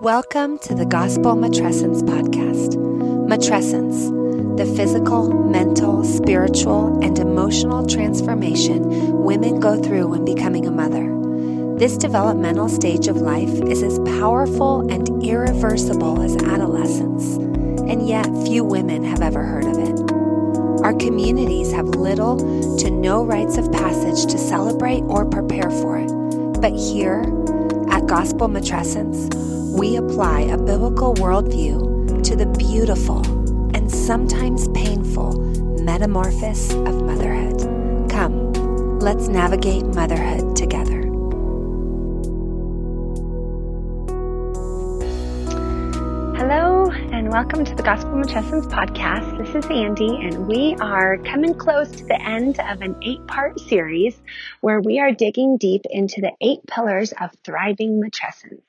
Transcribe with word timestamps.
Welcome 0.00 0.58
to 0.60 0.74
the 0.74 0.86
Gospel 0.86 1.34
Matrescence 1.34 2.00
podcast. 2.00 2.74
Matrescence, 3.28 4.56
the 4.56 4.64
physical, 4.64 5.30
mental, 5.44 6.04
spiritual, 6.04 6.98
and 7.04 7.18
emotional 7.18 7.86
transformation 7.86 8.80
women 9.22 9.60
go 9.60 9.78
through 9.78 10.06
when 10.06 10.24
becoming 10.24 10.66
a 10.66 10.70
mother. 10.70 11.04
This 11.76 11.98
developmental 11.98 12.70
stage 12.70 13.08
of 13.08 13.18
life 13.18 13.50
is 13.68 13.82
as 13.82 13.98
powerful 14.18 14.90
and 14.90 15.22
irreversible 15.22 16.22
as 16.22 16.34
adolescence, 16.44 17.36
and 17.36 18.08
yet 18.08 18.24
few 18.46 18.64
women 18.64 19.04
have 19.04 19.20
ever 19.20 19.44
heard 19.44 19.66
of 19.66 19.76
it. 19.76 20.12
Our 20.82 20.94
communities 20.94 21.72
have 21.72 21.88
little 21.88 22.38
to 22.78 22.90
no 22.90 23.22
rites 23.22 23.58
of 23.58 23.70
passage 23.70 24.32
to 24.32 24.38
celebrate 24.38 25.02
or 25.02 25.26
prepare 25.26 25.70
for 25.70 25.98
it. 25.98 26.10
But 26.58 26.72
here, 26.72 27.20
at 27.90 28.06
Gospel 28.06 28.48
Matrescence, 28.48 29.59
we 29.70 29.96
apply 29.96 30.40
a 30.40 30.58
biblical 30.58 31.14
worldview 31.14 32.22
to 32.24 32.34
the 32.34 32.46
beautiful 32.58 33.24
and 33.76 33.90
sometimes 33.90 34.66
painful 34.70 35.38
metamorphosis 35.84 36.72
of 36.72 37.02
motherhood. 37.04 37.60
Come, 38.10 38.52
let's 38.98 39.28
navigate 39.28 39.84
motherhood 39.86 40.56
together. 40.56 41.02
Hello, 46.36 46.90
and 47.12 47.30
welcome 47.30 47.64
to 47.64 47.74
the 47.76 47.84
Gospel 47.84 48.10
Matrescence 48.14 48.68
podcast. 48.68 49.38
This 49.38 49.54
is 49.54 49.70
Andie, 49.70 50.26
and 50.26 50.48
we 50.48 50.74
are 50.80 51.16
coming 51.18 51.54
close 51.54 51.92
to 51.92 52.04
the 52.06 52.20
end 52.20 52.58
of 52.58 52.82
an 52.82 52.96
eight 53.02 53.24
part 53.28 53.60
series 53.60 54.20
where 54.62 54.80
we 54.80 54.98
are 54.98 55.12
digging 55.12 55.58
deep 55.58 55.82
into 55.90 56.20
the 56.20 56.32
eight 56.40 56.66
pillars 56.66 57.12
of 57.20 57.30
thriving 57.44 58.02
matrescence. 58.02 58.62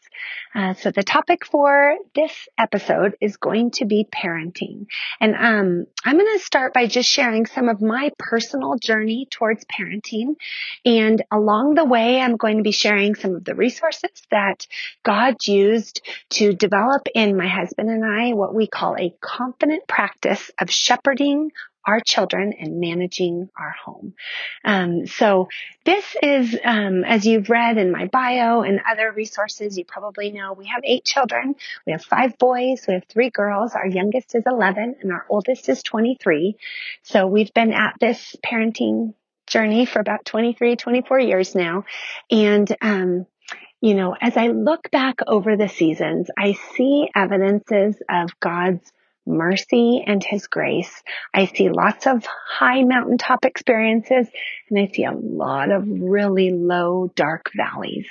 Uh, 0.53 0.73
so 0.73 0.91
the 0.91 1.03
topic 1.03 1.45
for 1.45 1.95
this 2.13 2.47
episode 2.57 3.15
is 3.21 3.37
going 3.37 3.71
to 3.71 3.85
be 3.85 4.07
parenting. 4.13 4.85
And 5.19 5.35
um, 5.35 5.85
I'm 6.03 6.17
going 6.17 6.37
to 6.37 6.43
start 6.43 6.73
by 6.73 6.87
just 6.87 7.09
sharing 7.09 7.45
some 7.45 7.69
of 7.69 7.81
my 7.81 8.11
personal 8.19 8.75
journey 8.75 9.27
towards 9.29 9.65
parenting. 9.65 10.35
And 10.85 11.23
along 11.31 11.75
the 11.75 11.85
way, 11.85 12.19
I'm 12.19 12.37
going 12.37 12.57
to 12.57 12.63
be 12.63 12.71
sharing 12.71 13.15
some 13.15 13.35
of 13.35 13.45
the 13.45 13.55
resources 13.55 14.11
that 14.29 14.67
God 15.03 15.35
used 15.47 16.01
to 16.31 16.53
develop 16.53 17.07
in 17.15 17.37
my 17.37 17.47
husband 17.47 17.89
and 17.89 18.05
I 18.05 18.33
what 18.33 18.53
we 18.53 18.67
call 18.67 18.95
a 18.97 19.15
confident 19.21 19.87
practice 19.87 20.51
of 20.59 20.69
shepherding 20.69 21.51
our 21.85 21.99
children 21.99 22.53
and 22.59 22.79
managing 22.79 23.49
our 23.57 23.71
home. 23.83 24.13
Um, 24.63 25.07
so 25.07 25.49
this 25.83 26.15
is, 26.21 26.55
um, 26.63 27.03
as 27.03 27.25
you've 27.25 27.49
read 27.49 27.77
in 27.77 27.91
my 27.91 28.05
bio 28.05 28.61
and 28.61 28.79
other 28.89 29.11
resources, 29.11 29.77
you 29.77 29.85
probably 29.85 30.31
know 30.31 30.53
we 30.53 30.67
have 30.67 30.81
eight 30.83 31.05
children. 31.05 31.55
We 31.85 31.93
have 31.93 32.03
five 32.03 32.37
boys. 32.37 32.85
We 32.87 32.95
have 32.95 33.05
three 33.05 33.29
girls. 33.29 33.73
Our 33.73 33.87
youngest 33.87 34.35
is 34.35 34.43
11 34.45 34.97
and 35.01 35.11
our 35.11 35.25
oldest 35.29 35.69
is 35.69 35.81
23. 35.83 36.55
So 37.03 37.27
we've 37.27 37.53
been 37.53 37.73
at 37.73 37.95
this 37.99 38.35
parenting 38.45 39.13
journey 39.47 39.85
for 39.85 39.99
about 39.99 40.25
23, 40.25 40.75
24 40.75 41.19
years 41.19 41.55
now. 41.55 41.85
And, 42.29 42.73
um, 42.81 43.25
you 43.81 43.95
know, 43.95 44.15
as 44.19 44.37
I 44.37 44.47
look 44.47 44.91
back 44.91 45.19
over 45.25 45.57
the 45.57 45.67
seasons, 45.67 46.29
I 46.37 46.53
see 46.75 47.09
evidences 47.15 47.99
of 48.07 48.39
God's 48.39 48.91
mercy 49.25 50.03
and 50.05 50.23
his 50.23 50.47
grace. 50.47 51.03
I 51.33 51.45
see 51.45 51.69
lots 51.69 52.07
of 52.07 52.25
high 52.25 52.83
mountaintop 52.83 53.45
experiences 53.45 54.27
and 54.69 54.79
I 54.79 54.91
see 54.93 55.03
a 55.03 55.11
lot 55.11 55.71
of 55.71 55.83
really 55.87 56.49
low, 56.49 57.11
dark 57.15 57.51
valleys. 57.55 58.07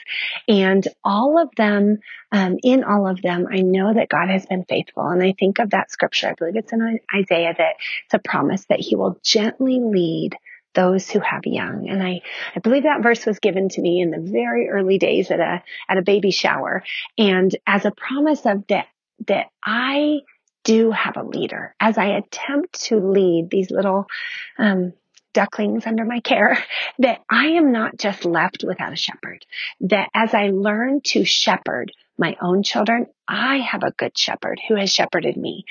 And 0.46 0.86
all 1.02 1.40
of 1.40 1.48
them, 1.56 1.98
um, 2.32 2.58
in 2.62 2.84
all 2.84 3.08
of 3.08 3.22
them, 3.22 3.46
I 3.50 3.60
know 3.60 3.94
that 3.94 4.08
God 4.08 4.28
has 4.28 4.46
been 4.46 4.64
faithful. 4.64 5.06
And 5.06 5.22
I 5.22 5.34
think 5.38 5.58
of 5.58 5.70
that 5.70 5.90
scripture, 5.90 6.28
I 6.28 6.34
believe 6.34 6.56
it's 6.56 6.72
in 6.72 7.00
Isaiah, 7.14 7.54
that 7.56 7.76
it's 8.04 8.14
a 8.14 8.18
promise 8.18 8.66
that 8.66 8.80
he 8.80 8.96
will 8.96 9.18
gently 9.22 9.80
lead 9.80 10.36
those 10.74 11.10
who 11.10 11.18
have 11.18 11.44
young. 11.44 11.88
And 11.88 12.02
I, 12.02 12.20
I 12.54 12.60
believe 12.60 12.84
that 12.84 13.02
verse 13.02 13.26
was 13.26 13.40
given 13.40 13.68
to 13.70 13.80
me 13.80 14.00
in 14.00 14.10
the 14.10 14.20
very 14.20 14.68
early 14.68 14.98
days 14.98 15.30
at 15.30 15.40
a, 15.40 15.62
at 15.88 15.98
a 15.98 16.02
baby 16.02 16.30
shower. 16.30 16.84
And 17.18 17.54
as 17.66 17.84
a 17.84 17.90
promise 17.90 18.46
of 18.46 18.66
that, 18.68 18.86
that 19.26 19.46
I 19.64 20.20
do 20.64 20.90
have 20.90 21.16
a 21.16 21.22
leader 21.22 21.74
as 21.80 21.98
I 21.98 22.16
attempt 22.16 22.82
to 22.84 22.96
lead 22.96 23.48
these 23.50 23.70
little, 23.70 24.06
um, 24.58 24.92
ducklings 25.32 25.86
under 25.86 26.04
my 26.04 26.20
care, 26.20 26.58
that 26.98 27.20
I 27.30 27.50
am 27.50 27.72
not 27.72 27.96
just 27.96 28.24
left 28.24 28.64
without 28.66 28.92
a 28.92 28.96
shepherd. 28.96 29.44
That 29.80 30.08
as 30.14 30.34
I 30.34 30.50
learn 30.50 31.00
to 31.06 31.24
shepherd 31.24 31.92
my 32.20 32.36
own 32.40 32.62
children, 32.62 33.06
I 33.26 33.58
have 33.58 33.82
a 33.82 33.92
good 33.92 34.16
shepherd 34.16 34.60
who 34.68 34.74
has 34.74 34.92
shepherded 34.92 35.36
me. 35.36 35.64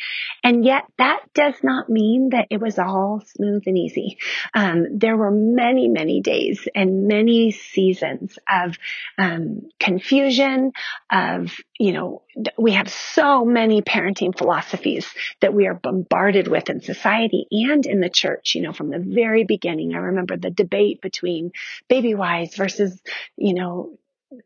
And 0.44 0.66
yet 0.66 0.86
that 0.98 1.20
does 1.34 1.56
not 1.62 1.90
mean 1.90 2.30
that 2.30 2.48
it 2.50 2.60
was 2.60 2.80
all 2.80 3.22
smooth 3.26 3.64
and 3.68 3.78
easy. 3.78 4.18
Um, 4.54 4.98
there 4.98 5.16
were 5.16 5.32
many, 5.32 5.88
many 5.90 6.22
days 6.22 6.68
and 6.74 7.08
many 7.08 7.52
seasons 7.52 8.40
of 8.50 8.78
um, 9.18 9.70
confusion, 9.80 10.72
of, 11.12 11.56
you 11.78 11.92
know, 11.92 12.24
we 12.58 12.72
have 12.72 12.90
so 12.90 13.46
many 13.46 13.82
parenting 13.82 14.36
philosophies 14.36 15.06
that 15.42 15.54
we 15.54 15.68
are 15.68 15.76
bombarded 15.76 16.48
with 16.48 16.70
in 16.70 16.82
society 16.82 17.46
and 17.52 17.86
in 17.86 18.00
the 18.00 18.10
church, 18.10 18.56
you 18.56 18.62
know, 18.62 18.74
from 18.74 18.90
the 18.90 19.00
very 19.00 19.44
beginning. 19.44 19.94
I 19.94 19.98
remember 19.98 20.38
the 20.38 20.50
debate 20.50 21.02
between 21.02 21.52
Babywise 21.92 22.56
versus, 22.56 23.00
you 23.38 23.54
know, 23.54 23.98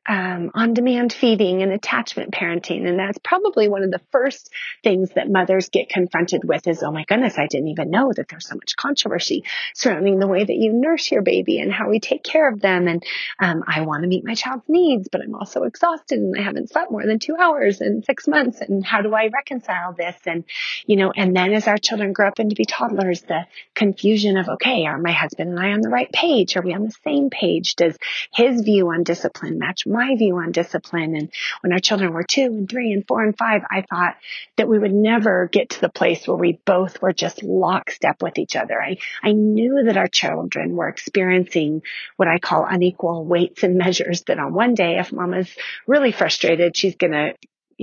um, 0.07 0.51
on 0.53 0.73
demand 0.73 1.11
feeding 1.11 1.61
and 1.61 1.73
attachment 1.73 2.31
parenting. 2.31 2.87
And 2.87 2.97
that's 2.97 3.17
probably 3.17 3.67
one 3.67 3.83
of 3.83 3.91
the 3.91 4.01
first 4.11 4.49
things 4.81 5.11
that 5.15 5.29
mothers 5.29 5.69
get 5.69 5.89
confronted 5.89 6.43
with 6.45 6.67
is, 6.67 6.83
oh 6.83 6.91
my 6.91 7.03
goodness, 7.03 7.37
I 7.37 7.47
didn't 7.47 7.67
even 7.67 7.89
know 7.89 8.11
that 8.15 8.29
there's 8.29 8.47
so 8.47 8.55
much 8.55 8.77
controversy 8.77 9.43
surrounding 9.73 10.19
the 10.19 10.27
way 10.27 10.43
that 10.43 10.55
you 10.55 10.71
nurse 10.73 11.11
your 11.11 11.21
baby 11.21 11.59
and 11.59 11.71
how 11.71 11.89
we 11.89 11.99
take 11.99 12.23
care 12.23 12.49
of 12.49 12.61
them. 12.61 12.87
And 12.87 13.03
um, 13.39 13.63
I 13.67 13.81
want 13.81 14.03
to 14.03 14.07
meet 14.07 14.25
my 14.25 14.35
child's 14.35 14.69
needs, 14.69 15.09
but 15.11 15.21
I'm 15.21 15.35
also 15.35 15.63
exhausted 15.63 16.19
and 16.19 16.37
I 16.37 16.43
haven't 16.43 16.69
slept 16.69 16.91
more 16.91 17.05
than 17.05 17.19
two 17.19 17.35
hours 17.37 17.81
in 17.81 18.03
six 18.03 18.25
months. 18.25 18.61
And 18.61 18.85
how 18.85 19.01
do 19.01 19.13
I 19.13 19.27
reconcile 19.27 19.93
this? 19.93 20.15
And, 20.25 20.45
you 20.85 20.95
know, 20.95 21.11
and 21.13 21.35
then 21.35 21.53
as 21.53 21.67
our 21.67 21.77
children 21.77 22.13
grow 22.13 22.29
up 22.29 22.39
and 22.39 22.49
to 22.49 22.55
be 22.55 22.65
toddlers, 22.65 23.21
the 23.23 23.45
confusion 23.75 24.37
of, 24.37 24.47
okay, 24.47 24.85
are 24.85 24.97
my 24.97 25.11
husband 25.11 25.49
and 25.49 25.59
I 25.59 25.73
on 25.73 25.81
the 25.81 25.89
right 25.89 26.11
page? 26.11 26.55
Are 26.55 26.61
we 26.61 26.73
on 26.73 26.85
the 26.85 26.95
same 27.03 27.29
page? 27.29 27.75
Does 27.75 27.97
his 28.33 28.61
view 28.61 28.89
on 28.89 29.03
discipline 29.03 29.59
match 29.59 29.72
match 29.73 29.87
my 29.87 30.15
view 30.15 30.37
on 30.37 30.51
discipline. 30.51 31.15
And 31.15 31.31
when 31.61 31.73
our 31.73 31.79
children 31.79 32.13
were 32.13 32.23
two 32.23 32.45
and 32.45 32.69
three 32.69 32.91
and 32.91 33.05
four 33.07 33.23
and 33.23 33.37
five, 33.37 33.61
I 33.69 33.83
thought 33.89 34.15
that 34.57 34.67
we 34.67 34.77
would 34.77 34.93
never 34.93 35.49
get 35.51 35.71
to 35.71 35.81
the 35.81 35.89
place 35.89 36.27
where 36.27 36.37
we 36.37 36.59
both 36.65 37.01
were 37.01 37.13
just 37.13 37.43
lockstep 37.43 38.21
with 38.21 38.37
each 38.37 38.55
other. 38.55 38.81
I, 38.81 38.97
I 39.23 39.31
knew 39.31 39.83
that 39.85 39.97
our 39.97 40.07
children 40.07 40.75
were 40.75 40.89
experiencing 40.89 41.81
what 42.17 42.27
I 42.27 42.39
call 42.39 42.65
unequal 42.69 43.25
weights 43.25 43.63
and 43.63 43.77
measures 43.77 44.23
that 44.23 44.39
on 44.39 44.53
one 44.53 44.75
day, 44.75 44.99
if 44.99 45.11
mama's 45.11 45.49
really 45.87 46.11
frustrated, 46.11 46.77
she's 46.77 46.95
going 46.95 47.13
to 47.13 47.33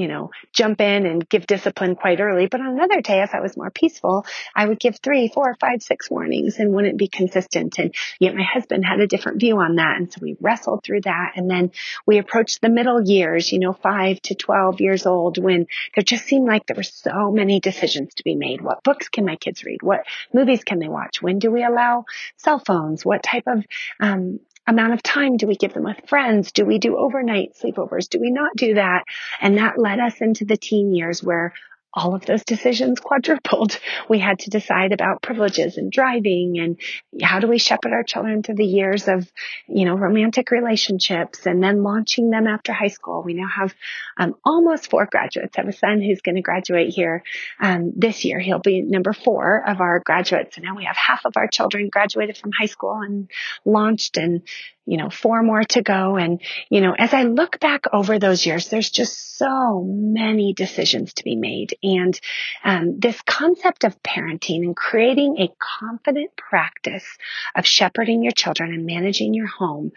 you 0.01 0.09
know, 0.09 0.31
jump 0.55 0.81
in 0.81 1.05
and 1.05 1.29
give 1.29 1.47
discipline 1.47 1.95
quite 1.95 2.21
early. 2.21 2.47
But 2.47 2.63
on 2.63 2.69
another 2.69 3.03
day, 3.03 3.23
if 3.23 3.35
I 3.35 3.41
was 3.41 3.55
more 3.55 3.71
peaceful, 3.71 4.25
I 4.57 4.67
would 4.67 4.81
give 4.81 4.99
three, 4.99 5.29
four, 5.29 5.55
five, 5.61 5.83
six 5.83 6.11
warnings 6.11 6.59
and 6.59 6.73
wouldn't 6.73 6.97
be 6.97 7.07
consistent. 7.07 7.79
And 7.79 7.95
yet 8.19 8.35
my 8.35 8.43
husband 8.43 8.83
had 8.83 9.01
a 9.01 9.07
different 9.07 9.41
view 9.41 9.59
on 9.59 9.77
that. 9.77 9.99
And 9.99 10.11
so 10.11 10.21
we 10.23 10.39
wrestled 10.41 10.85
through 10.85 11.03
that. 11.03 11.33
And 11.37 11.51
then 11.51 11.73
we 12.07 12.17
approached 12.17 12.63
the 12.63 12.71
middle 12.71 13.03
years, 13.03 13.53
you 13.53 13.59
know, 13.59 13.75
five 13.75 14.23
to 14.23 14.35
12 14.35 14.81
years 14.81 15.05
old 15.05 15.37
when 15.37 15.67
there 15.95 16.03
just 16.03 16.25
seemed 16.25 16.49
like 16.49 16.65
there 16.65 16.77
were 16.77 16.83
so 16.83 17.31
many 17.31 17.61
decisions 17.61 18.15
to 18.15 18.25
be 18.25 18.37
made. 18.37 18.63
What 18.63 18.83
books 18.83 19.11
can 19.11 19.27
my 19.27 19.37
kids 19.37 19.65
read? 19.65 19.83
What 19.83 20.07
movies 20.33 20.65
can 20.65 20.79
they 20.79 20.89
watch? 20.89 21.21
When 21.21 21.39
do 21.39 21.51
we 21.51 21.63
allow 21.63 22.07
cell 22.39 22.59
phones? 22.59 23.05
What 23.05 23.23
type 23.23 23.45
of, 23.47 23.67
um, 24.01 24.41
amount 24.71 24.95
of 24.95 25.03
time 25.03 25.37
do 25.37 25.47
we 25.47 25.57
give 25.57 25.75
them 25.75 25.85
with 25.85 26.09
friends? 26.09 26.53
Do 26.53 26.65
we 26.65 26.79
do 26.79 26.97
overnight 26.97 27.55
sleepovers? 27.61 28.09
Do 28.09 28.21
we 28.21 28.31
not 28.31 28.53
do 28.57 28.75
that? 28.75 29.05
And 29.41 29.59
that 29.59 29.79
led 29.79 29.99
us 29.99 30.21
into 30.21 30.45
the 30.45 30.57
teen 30.57 30.95
years 30.95 31.23
where 31.23 31.53
all 31.93 32.15
of 32.15 32.25
those 32.25 32.45
decisions 32.45 33.01
quadrupled. 33.05 33.79
We 34.09 34.19
had 34.19 34.41
to 34.41 34.51
decide 34.51 34.93
about 34.93 35.23
privileges 35.23 35.77
and 35.77 35.91
driving 35.91 36.59
and 36.59 36.81
how 37.23 37.41
do 37.41 37.49
we 37.49 37.59
shepherd 37.59 37.93
our 37.93 38.05
children 38.05 38.43
through 38.43 38.57
the 38.57 38.65
years 38.65 39.09
of, 39.09 39.31
you 39.69 39.85
know, 39.85 39.95
romantic 39.95 40.51
relationships 40.51 41.47
and 41.47 41.63
then 41.63 41.83
launching 41.83 42.31
them 42.31 42.47
after 42.47 42.73
high 42.73 42.89
school. 42.89 43.23
We 43.23 43.35
now 43.35 43.49
have 43.49 43.75
um, 44.17 44.35
almost 44.45 44.91
four 44.91 45.07
graduates. 45.11 45.57
I 45.57 45.63
have 45.63 45.69
a 45.69 45.77
son 45.77 46.01
who's 46.01 46.21
going 46.21 46.37
to 46.37 46.43
graduate 46.43 46.93
here 46.93 47.23
um, 47.61 47.93
this 47.97 48.25
year. 48.25 48.39
He'll 48.39 48.59
be 48.59 48.83
number 48.83 49.13
four 49.13 49.63
of 49.67 49.81
our 49.81 50.01
graduates. 50.01 50.57
And 50.57 50.65
now 50.65 50.77
we 50.77 50.85
have 50.85 50.97
half 50.97 51.25
of 51.25 51.37
our 51.37 51.49
children 51.49 51.89
graduated 51.89 52.37
from 52.37 52.53
high 52.53 52.67
school 52.67 53.01
and 53.01 53.31
launched 53.65 54.17
and 54.17 54.43
you 54.91 54.97
know, 54.97 55.09
four 55.09 55.41
more 55.45 55.63
to 55.63 55.83
go. 55.83 56.17
And, 56.17 56.41
you 56.69 56.81
know, 56.81 56.93
as 56.99 57.15
I 57.15 57.23
look 57.23 57.61
back 57.61 57.85
over 57.93 58.19
those 58.19 58.45
years, 58.45 58.69
there's 58.69 58.91
just 58.91 59.39
so 59.39 59.85
many 59.87 60.53
decisions 60.53 61.15
to 61.15 61.23
be 61.23 61.37
made. 61.37 61.77
And 61.83 62.19
um, 62.65 62.99
this 62.99 63.21
concept 63.23 63.85
of 63.85 64.03
parenting 64.03 64.63
and 64.63 64.77
creating 64.77 65.39
a 65.39 65.51
confident 65.59 66.37
practice 66.37 67.07
of 67.55 67.67
shepherding 67.67 68.23
your 68.23 68.33
children 68.33 68.73
and 68.73 68.87
managing 68.87 69.35
your 69.35 69.47
home 69.47 69.93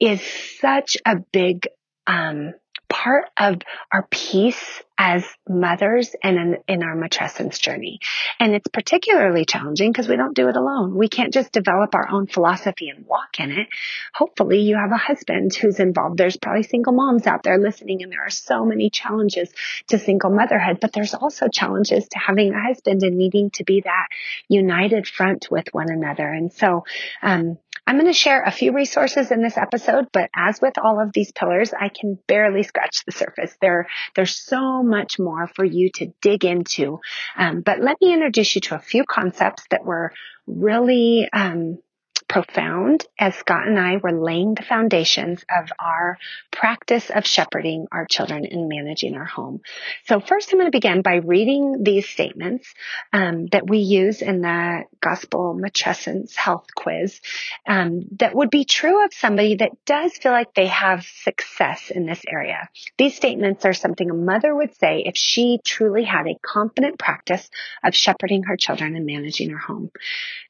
is 0.00 0.20
such 0.60 0.96
a 1.04 1.16
big 1.16 1.68
um, 2.06 2.54
part 2.88 3.26
of 3.36 3.56
our 3.92 4.06
peace 4.10 4.82
as 4.98 5.24
mothers 5.48 6.14
and 6.22 6.38
in, 6.38 6.56
in 6.68 6.82
our 6.82 6.96
matrescence 6.96 7.60
journey. 7.60 8.00
And 8.40 8.54
it's 8.54 8.68
particularly 8.68 9.44
challenging 9.44 9.92
because 9.92 10.08
we 10.08 10.16
don't 10.16 10.34
do 10.34 10.48
it 10.48 10.56
alone. 10.56 10.94
We 10.96 11.08
can't 11.08 11.32
just 11.32 11.52
develop 11.52 11.94
our 11.94 12.08
own 12.10 12.26
philosophy 12.26 12.88
and 12.88 13.04
walk 13.06 13.38
in 13.38 13.50
it. 13.50 13.68
Hopefully 14.14 14.60
you 14.60 14.76
have 14.76 14.92
a 14.92 14.96
husband 14.96 15.54
who's 15.54 15.80
involved. 15.80 16.16
There's 16.16 16.38
probably 16.38 16.62
single 16.62 16.94
moms 16.94 17.26
out 17.26 17.42
there 17.42 17.58
listening 17.58 18.02
and 18.02 18.10
there 18.10 18.24
are 18.24 18.30
so 18.30 18.64
many 18.64 18.88
challenges 18.88 19.50
to 19.88 19.98
single 19.98 20.30
motherhood, 20.30 20.78
but 20.80 20.92
there's 20.92 21.14
also 21.14 21.48
challenges 21.48 22.08
to 22.08 22.18
having 22.18 22.54
a 22.54 22.62
husband 22.62 23.02
and 23.02 23.18
needing 23.18 23.50
to 23.50 23.64
be 23.64 23.82
that 23.82 24.06
united 24.48 25.06
front 25.06 25.48
with 25.50 25.66
one 25.72 25.90
another. 25.90 26.26
And 26.26 26.52
so, 26.52 26.84
um, 27.22 27.58
I'm 27.86 27.96
going 27.96 28.06
to 28.06 28.12
share 28.12 28.42
a 28.42 28.50
few 28.50 28.72
resources 28.72 29.30
in 29.30 29.42
this 29.42 29.56
episode, 29.56 30.06
but 30.12 30.28
as 30.34 30.60
with 30.60 30.74
all 30.76 31.00
of 31.00 31.12
these 31.12 31.30
pillars, 31.30 31.72
I 31.72 31.88
can 31.88 32.18
barely 32.26 32.64
scratch 32.64 33.04
the 33.04 33.12
surface. 33.12 33.56
There, 33.60 33.86
there's 34.16 34.34
so 34.34 34.82
much 34.82 35.18
more 35.20 35.46
for 35.46 35.64
you 35.64 35.90
to 35.96 36.12
dig 36.20 36.44
into. 36.44 36.98
Um, 37.36 37.60
but 37.60 37.80
let 37.80 37.96
me 38.00 38.12
introduce 38.12 38.56
you 38.56 38.60
to 38.62 38.74
a 38.74 38.80
few 38.80 39.04
concepts 39.04 39.64
that 39.70 39.84
were 39.84 40.12
really 40.46 41.28
um, 41.32 41.78
profound 42.28 43.06
as 43.18 43.34
Scott 43.36 43.66
and 43.66 43.78
I 43.78 43.96
were 43.96 44.12
laying 44.12 44.54
the 44.54 44.62
foundations 44.62 45.44
of 45.54 45.70
our 45.78 46.18
practice 46.50 47.10
of 47.10 47.26
shepherding 47.26 47.86
our 47.92 48.06
children 48.06 48.44
and 48.44 48.68
managing 48.68 49.14
our 49.14 49.24
home. 49.24 49.60
So 50.06 50.20
first 50.20 50.52
I'm 50.52 50.58
going 50.58 50.70
to 50.70 50.76
begin 50.76 51.02
by 51.02 51.16
reading 51.16 51.82
these 51.82 52.08
statements 52.08 52.72
um, 53.12 53.46
that 53.52 53.68
we 53.68 53.78
use 53.78 54.22
in 54.22 54.40
the 54.40 54.82
Gospel 55.00 55.58
Matrescence 55.60 56.34
Health 56.34 56.66
Quiz 56.74 57.20
um, 57.66 58.06
that 58.18 58.34
would 58.34 58.50
be 58.50 58.64
true 58.64 59.04
of 59.04 59.14
somebody 59.14 59.56
that 59.56 59.72
does 59.84 60.16
feel 60.16 60.32
like 60.32 60.54
they 60.54 60.66
have 60.66 61.04
success 61.04 61.90
in 61.90 62.06
this 62.06 62.22
area. 62.28 62.68
These 62.98 63.14
statements 63.14 63.64
are 63.64 63.74
something 63.74 64.10
a 64.10 64.14
mother 64.14 64.54
would 64.54 64.74
say 64.76 65.04
if 65.06 65.16
she 65.16 65.60
truly 65.64 66.04
had 66.04 66.26
a 66.26 66.38
confident 66.42 66.98
practice 66.98 67.48
of 67.84 67.94
shepherding 67.94 68.44
her 68.44 68.56
children 68.56 68.96
and 68.96 69.06
managing 69.06 69.50
her 69.50 69.58
home. 69.58 69.90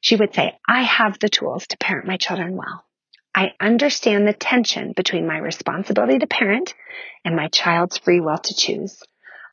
She 0.01 0.15
would 0.15 0.33
say, 0.33 0.57
I 0.67 0.81
have 0.81 1.19
the 1.19 1.29
tools 1.29 1.66
to 1.69 1.77
parent 1.77 2.07
my 2.07 2.17
children 2.17 2.55
well. 2.55 2.83
I 3.35 3.51
understand 3.59 4.27
the 4.27 4.33
tension 4.33 4.93
between 4.95 5.27
my 5.27 5.37
responsibility 5.37 6.19
to 6.19 6.27
parent 6.27 6.73
and 7.23 7.35
my 7.35 7.49
child's 7.49 7.97
free 7.97 8.19
will 8.19 8.37
to 8.37 8.55
choose. 8.55 9.03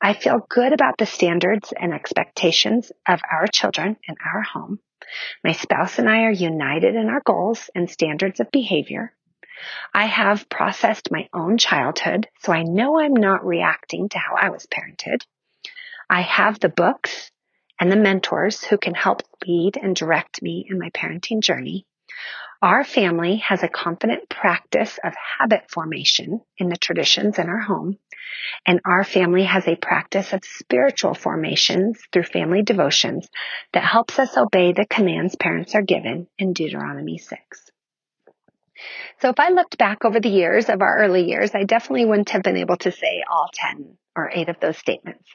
I 0.00 0.14
feel 0.14 0.46
good 0.48 0.72
about 0.72 0.98
the 0.98 1.06
standards 1.06 1.72
and 1.78 1.92
expectations 1.92 2.92
of 3.08 3.20
our 3.30 3.46
children 3.46 3.96
and 4.08 4.16
our 4.24 4.42
home. 4.42 4.80
My 5.42 5.52
spouse 5.52 5.98
and 5.98 6.08
I 6.08 6.22
are 6.24 6.32
united 6.32 6.94
in 6.94 7.08
our 7.08 7.20
goals 7.24 7.68
and 7.74 7.90
standards 7.90 8.40
of 8.40 8.50
behavior. 8.50 9.12
I 9.92 10.06
have 10.06 10.48
processed 10.48 11.10
my 11.10 11.28
own 11.32 11.58
childhood, 11.58 12.28
so 12.40 12.52
I 12.52 12.62
know 12.62 12.98
I'm 12.98 13.14
not 13.14 13.46
reacting 13.46 14.08
to 14.10 14.18
how 14.18 14.34
I 14.34 14.50
was 14.50 14.66
parented. 14.66 15.24
I 16.08 16.22
have 16.22 16.58
the 16.58 16.68
books 16.68 17.30
and 17.78 17.90
the 17.90 17.96
mentors 17.96 18.64
who 18.64 18.78
can 18.78 18.94
help 18.94 19.22
lead 19.46 19.76
and 19.76 19.94
direct 19.94 20.42
me 20.42 20.66
in 20.68 20.78
my 20.78 20.90
parenting 20.90 21.40
journey. 21.40 21.86
Our 22.62 22.84
family 22.84 23.36
has 23.36 23.62
a 23.62 23.68
confident 23.68 24.28
practice 24.28 24.98
of 25.04 25.14
habit 25.38 25.70
formation 25.70 26.40
in 26.56 26.68
the 26.68 26.76
traditions 26.76 27.38
in 27.38 27.48
our 27.48 27.60
home. 27.60 27.98
And 28.66 28.80
our 28.86 29.04
family 29.04 29.44
has 29.44 29.68
a 29.68 29.76
practice 29.76 30.32
of 30.32 30.44
spiritual 30.44 31.14
formations 31.14 32.00
through 32.12 32.24
family 32.24 32.62
devotions 32.62 33.28
that 33.72 33.84
helps 33.84 34.18
us 34.18 34.36
obey 34.36 34.72
the 34.72 34.86
commands 34.86 35.36
parents 35.36 35.74
are 35.74 35.82
given 35.82 36.26
in 36.38 36.52
Deuteronomy 36.52 37.18
6. 37.18 37.70
So 39.20 39.28
if 39.28 39.38
I 39.38 39.50
looked 39.50 39.78
back 39.78 40.04
over 40.04 40.20
the 40.20 40.28
years 40.30 40.68
of 40.68 40.80
our 40.80 40.98
early 40.98 41.28
years, 41.28 41.54
I 41.54 41.64
definitely 41.64 42.06
wouldn't 42.06 42.30
have 42.30 42.42
been 42.42 42.56
able 42.56 42.76
to 42.78 42.92
say 42.92 43.22
all 43.30 43.48
10 43.52 43.98
or 44.16 44.30
eight 44.32 44.48
of 44.48 44.60
those 44.60 44.78
statements. 44.78 45.28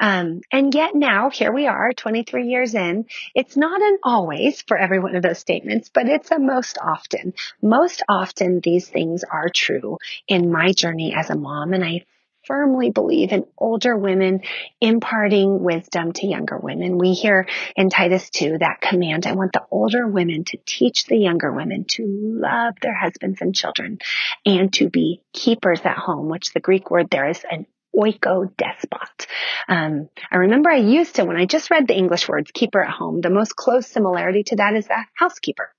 Um, 0.00 0.40
and 0.50 0.74
yet 0.74 0.94
now 0.94 1.30
here 1.30 1.52
we 1.52 1.66
are 1.66 1.92
23 1.92 2.46
years 2.46 2.74
in. 2.74 3.06
It's 3.34 3.56
not 3.56 3.80
an 3.80 3.98
always 4.02 4.62
for 4.62 4.76
every 4.76 4.98
one 4.98 5.16
of 5.16 5.22
those 5.22 5.38
statements, 5.38 5.90
but 5.92 6.08
it's 6.08 6.30
a 6.30 6.38
most 6.38 6.78
often. 6.78 7.34
Most 7.60 8.02
often 8.08 8.60
these 8.60 8.88
things 8.88 9.24
are 9.24 9.48
true 9.48 9.98
in 10.28 10.50
my 10.50 10.72
journey 10.72 11.14
as 11.14 11.30
a 11.30 11.36
mom. 11.36 11.72
And 11.72 11.84
I 11.84 12.04
firmly 12.46 12.90
believe 12.90 13.32
in 13.32 13.46
older 13.56 13.96
women 13.96 14.40
imparting 14.80 15.62
wisdom 15.62 16.12
to 16.12 16.26
younger 16.26 16.58
women. 16.58 16.98
We 16.98 17.12
hear 17.12 17.46
in 17.76 17.88
Titus 17.88 18.30
2 18.30 18.58
that 18.58 18.80
command. 18.80 19.26
I 19.26 19.34
want 19.34 19.52
the 19.52 19.64
older 19.70 20.06
women 20.06 20.44
to 20.46 20.58
teach 20.66 21.06
the 21.06 21.16
younger 21.16 21.52
women 21.52 21.84
to 21.90 22.04
love 22.06 22.74
their 22.82 22.94
husbands 22.94 23.40
and 23.40 23.54
children 23.54 23.98
and 24.44 24.72
to 24.74 24.90
be 24.90 25.22
keepers 25.32 25.80
at 25.84 25.96
home, 25.96 26.28
which 26.28 26.52
the 26.52 26.60
Greek 26.60 26.90
word 26.90 27.10
there 27.10 27.28
is 27.28 27.44
an 27.48 27.66
oikodespot. 27.94 29.26
Um, 29.68 30.08
I 30.30 30.36
remember 30.36 30.70
I 30.70 30.76
used 30.76 31.16
to, 31.16 31.24
when 31.24 31.36
I 31.36 31.46
just 31.46 31.70
read 31.70 31.86
the 31.86 31.96
English 31.96 32.28
words 32.28 32.50
keeper 32.52 32.82
at 32.82 32.90
home, 32.90 33.20
the 33.20 33.30
most 33.30 33.56
close 33.56 33.86
similarity 33.86 34.42
to 34.44 34.56
that 34.56 34.74
is 34.74 34.88
a 34.88 35.06
housekeeper. 35.14 35.72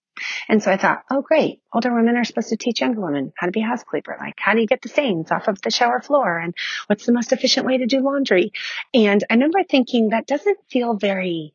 And 0.48 0.62
so 0.62 0.72
I 0.72 0.78
thought, 0.78 1.04
oh 1.10 1.22
great, 1.22 1.62
older 1.74 1.94
women 1.94 2.18
are 2.18 2.24
supposed 2.24 2.50
to 2.50 2.58
teach 2.58 2.82
younger 2.82 3.02
women 3.02 3.34
how 3.36 3.48
to 3.48 3.52
be 3.52 3.62
a 3.62 3.68
housekeeper. 3.68 4.16
Like 4.20 4.36
how 4.38 4.54
do 4.54 4.62
you 4.62 4.68
get 4.68 4.82
the 4.82 4.90
stains 4.90 5.32
off 5.32 5.48
of 5.48 5.62
the 5.62 5.72
shower 5.72 6.02
floor 6.02 6.38
and 6.38 6.54
what's 6.88 7.06
the 7.06 7.14
most 7.14 7.32
efficient 7.32 7.66
way 7.66 7.78
to 7.78 7.88
do 7.88 8.02
laundry? 8.02 8.52
And 8.94 9.24
I 9.30 9.34
remember 9.34 9.64
thinking 9.64 10.10
that 10.10 10.28
doesn't 10.28 10.60
feel 10.70 10.96
very 10.96 11.54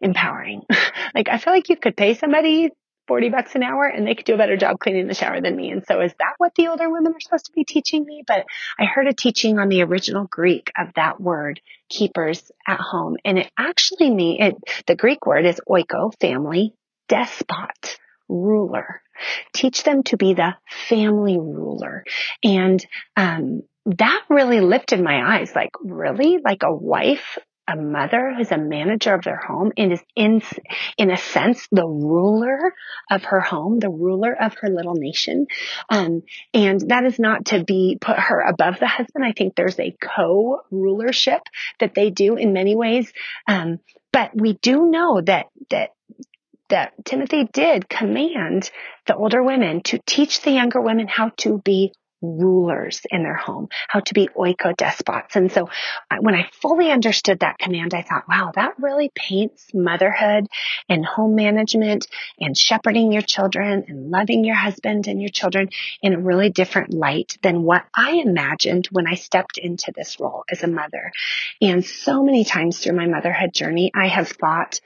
empowering. 0.00 0.62
like 1.14 1.28
I 1.28 1.38
feel 1.38 1.52
like 1.52 1.68
you 1.68 1.76
could 1.76 1.96
pay 1.96 2.14
somebody 2.14 2.70
40 3.08 3.30
bucks 3.30 3.54
an 3.54 3.62
hour 3.62 3.86
and 3.86 4.06
they 4.06 4.14
could 4.14 4.26
do 4.26 4.34
a 4.34 4.38
better 4.38 4.56
job 4.56 4.78
cleaning 4.78 5.08
the 5.08 5.14
shower 5.14 5.40
than 5.40 5.56
me. 5.56 5.70
And 5.70 5.82
so 5.88 6.00
is 6.00 6.12
that 6.18 6.34
what 6.36 6.54
the 6.54 6.68
older 6.68 6.88
women 6.90 7.14
are 7.14 7.20
supposed 7.20 7.46
to 7.46 7.52
be 7.52 7.64
teaching 7.64 8.04
me? 8.04 8.22
But 8.26 8.44
I 8.78 8.84
heard 8.84 9.08
a 9.08 9.14
teaching 9.14 9.58
on 9.58 9.68
the 9.68 9.82
original 9.82 10.26
Greek 10.30 10.70
of 10.78 10.94
that 10.94 11.20
word, 11.20 11.60
keepers 11.88 12.52
at 12.66 12.78
home. 12.78 13.16
And 13.24 13.38
it 13.38 13.50
actually 13.58 14.10
mean 14.10 14.42
it, 14.42 14.56
the 14.86 14.94
Greek 14.94 15.26
word 15.26 15.46
is 15.46 15.60
oiko, 15.68 16.12
family, 16.20 16.74
despot, 17.08 17.98
ruler. 18.28 19.02
Teach 19.54 19.82
them 19.82 20.02
to 20.04 20.16
be 20.16 20.34
the 20.34 20.54
family 20.88 21.38
ruler. 21.38 22.04
And, 22.44 22.84
um, 23.16 23.62
that 23.96 24.22
really 24.28 24.60
lifted 24.60 25.00
my 25.00 25.38
eyes. 25.38 25.54
Like, 25.54 25.70
really? 25.82 26.38
Like 26.44 26.62
a 26.62 26.74
wife 26.74 27.38
a 27.68 27.76
mother 27.76 28.32
who's 28.36 28.50
a 28.50 28.58
manager 28.58 29.14
of 29.14 29.22
their 29.22 29.36
home 29.36 29.72
and 29.76 29.92
is 29.92 30.02
in, 30.16 30.42
in 30.96 31.10
a 31.10 31.16
sense, 31.16 31.68
the 31.70 31.86
ruler 31.86 32.72
of 33.10 33.24
her 33.24 33.40
home, 33.40 33.78
the 33.78 33.90
ruler 33.90 34.34
of 34.34 34.54
her 34.60 34.68
little 34.70 34.94
nation. 34.94 35.46
Um, 35.90 36.22
and 36.54 36.80
that 36.88 37.04
is 37.04 37.18
not 37.18 37.46
to 37.46 37.64
be 37.64 37.98
put 38.00 38.18
her 38.18 38.40
above 38.40 38.78
the 38.78 38.86
husband. 38.86 39.24
I 39.24 39.32
think 39.32 39.54
there's 39.54 39.78
a 39.78 39.94
co-rulership 40.00 41.42
that 41.78 41.94
they 41.94 42.10
do 42.10 42.36
in 42.36 42.52
many 42.52 42.74
ways. 42.74 43.12
Um, 43.46 43.80
but 44.12 44.30
we 44.34 44.54
do 44.54 44.90
know 44.90 45.20
that, 45.20 45.46
that 45.70 45.90
that 46.68 46.92
Timothy 47.04 47.48
did 47.50 47.88
command 47.88 48.70
the 49.06 49.16
older 49.16 49.42
women 49.42 49.82
to 49.84 49.98
teach 50.06 50.42
the 50.42 50.50
younger 50.50 50.80
women 50.80 51.08
how 51.08 51.30
to 51.38 51.58
be 51.64 51.92
rulers 52.20 53.00
in 53.10 53.22
their 53.22 53.34
home, 53.34 53.68
how 53.88 54.00
to 54.00 54.14
be 54.14 54.28
oiko 54.36 54.76
despots. 54.76 55.36
And 55.36 55.50
so 55.52 55.68
when 56.20 56.34
I 56.34 56.50
fully 56.60 56.90
understood 56.90 57.40
that 57.40 57.58
command, 57.58 57.94
I 57.94 58.02
thought, 58.02 58.28
wow, 58.28 58.52
that 58.54 58.78
really 58.78 59.10
paints 59.14 59.68
motherhood 59.72 60.46
and 60.88 61.04
home 61.04 61.34
management 61.34 62.06
and 62.40 62.56
shepherding 62.56 63.12
your 63.12 63.22
children 63.22 63.84
and 63.88 64.10
loving 64.10 64.44
your 64.44 64.56
husband 64.56 65.06
and 65.06 65.20
your 65.20 65.30
children 65.30 65.68
in 66.02 66.14
a 66.14 66.18
really 66.18 66.50
different 66.50 66.92
light 66.92 67.38
than 67.42 67.62
what 67.62 67.84
I 67.94 68.12
imagined 68.12 68.88
when 68.90 69.06
I 69.06 69.14
stepped 69.14 69.58
into 69.58 69.92
this 69.94 70.18
role 70.18 70.44
as 70.50 70.62
a 70.62 70.68
mother. 70.68 71.12
And 71.60 71.84
so 71.84 72.22
many 72.22 72.44
times 72.44 72.78
through 72.78 72.96
my 72.96 73.06
motherhood 73.06 73.52
journey, 73.52 73.90
I 73.94 74.08
have 74.08 74.28
thought, 74.28 74.80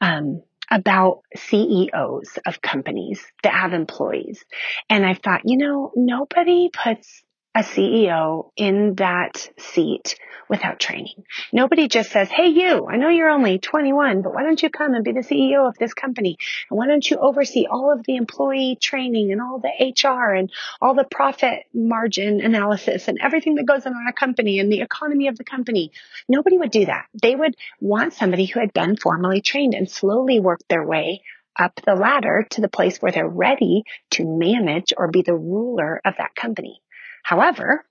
um, 0.00 0.42
about 0.70 1.22
CEOs 1.36 2.38
of 2.46 2.60
companies 2.60 3.24
that 3.42 3.52
have 3.54 3.72
employees. 3.72 4.44
And 4.90 5.04
I 5.06 5.14
thought, 5.14 5.42
you 5.44 5.58
know, 5.58 5.92
nobody 5.94 6.70
puts 6.72 7.22
a 7.56 7.60
CEO 7.60 8.50
in 8.54 8.96
that 8.96 9.48
seat 9.56 10.16
without 10.46 10.78
training. 10.78 11.24
Nobody 11.54 11.88
just 11.88 12.10
says, 12.10 12.28
Hey, 12.28 12.48
you, 12.48 12.86
I 12.86 12.98
know 12.98 13.08
you're 13.08 13.30
only 13.30 13.58
21, 13.58 14.20
but 14.20 14.34
why 14.34 14.42
don't 14.42 14.62
you 14.62 14.68
come 14.68 14.92
and 14.92 15.02
be 15.02 15.12
the 15.12 15.20
CEO 15.20 15.66
of 15.66 15.78
this 15.78 15.94
company? 15.94 16.36
And 16.70 16.76
why 16.76 16.86
don't 16.86 17.08
you 17.08 17.16
oversee 17.16 17.66
all 17.66 17.90
of 17.90 18.04
the 18.04 18.16
employee 18.16 18.76
training 18.78 19.32
and 19.32 19.40
all 19.40 19.58
the 19.58 19.70
HR 19.90 20.34
and 20.34 20.52
all 20.82 20.94
the 20.94 21.06
profit 21.10 21.64
margin 21.72 22.42
analysis 22.42 23.08
and 23.08 23.18
everything 23.22 23.54
that 23.54 23.64
goes 23.64 23.86
on 23.86 23.92
in 23.92 24.06
a 24.06 24.12
company 24.12 24.60
and 24.60 24.70
the 24.70 24.82
economy 24.82 25.28
of 25.28 25.38
the 25.38 25.44
company? 25.44 25.92
Nobody 26.28 26.58
would 26.58 26.70
do 26.70 26.84
that. 26.84 27.06
They 27.20 27.34
would 27.34 27.56
want 27.80 28.12
somebody 28.12 28.44
who 28.44 28.60
had 28.60 28.74
been 28.74 28.98
formally 28.98 29.40
trained 29.40 29.72
and 29.72 29.90
slowly 29.90 30.40
worked 30.40 30.68
their 30.68 30.86
way 30.86 31.22
up 31.58 31.80
the 31.86 31.94
ladder 31.94 32.46
to 32.50 32.60
the 32.60 32.68
place 32.68 32.98
where 32.98 33.12
they're 33.12 33.26
ready 33.26 33.84
to 34.10 34.26
manage 34.26 34.92
or 34.94 35.10
be 35.10 35.22
the 35.22 35.34
ruler 35.34 36.02
of 36.04 36.14
that 36.18 36.34
company. 36.34 36.82
However, 37.26 37.84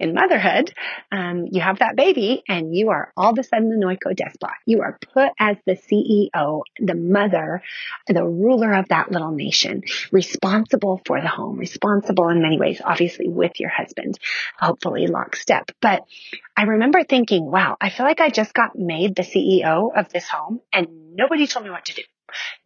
in 0.00 0.14
motherhood, 0.14 0.72
um, 1.10 1.44
you 1.50 1.60
have 1.60 1.80
that 1.80 1.94
baby 1.94 2.42
and 2.48 2.74
you 2.74 2.88
are 2.88 3.12
all 3.18 3.32
of 3.32 3.38
a 3.38 3.42
sudden 3.42 3.68
the 3.68 3.76
Noiko 3.76 4.16
despot. 4.16 4.56
You 4.64 4.80
are 4.80 4.98
put 5.12 5.30
as 5.38 5.58
the 5.66 5.76
CEO, 5.76 6.62
the 6.78 6.94
mother, 6.94 7.62
the 8.06 8.24
ruler 8.24 8.72
of 8.72 8.88
that 8.88 9.12
little 9.12 9.32
nation, 9.32 9.82
responsible 10.10 11.02
for 11.04 11.20
the 11.20 11.28
home, 11.28 11.58
responsible 11.58 12.30
in 12.30 12.40
many 12.40 12.58
ways, 12.58 12.80
obviously 12.82 13.28
with 13.28 13.60
your 13.60 13.68
husband, 13.68 14.18
hopefully 14.58 15.06
lockstep. 15.06 15.70
But 15.82 16.06
I 16.56 16.62
remember 16.62 17.04
thinking, 17.04 17.44
wow, 17.44 17.76
I 17.78 17.90
feel 17.90 18.06
like 18.06 18.22
I 18.22 18.30
just 18.30 18.54
got 18.54 18.74
made 18.74 19.14
the 19.14 19.22
CEO 19.22 19.90
of 19.94 20.08
this 20.08 20.26
home 20.26 20.62
and 20.72 21.14
nobody 21.14 21.46
told 21.46 21.66
me 21.66 21.70
what 21.70 21.84
to 21.84 21.94
do. 21.94 22.02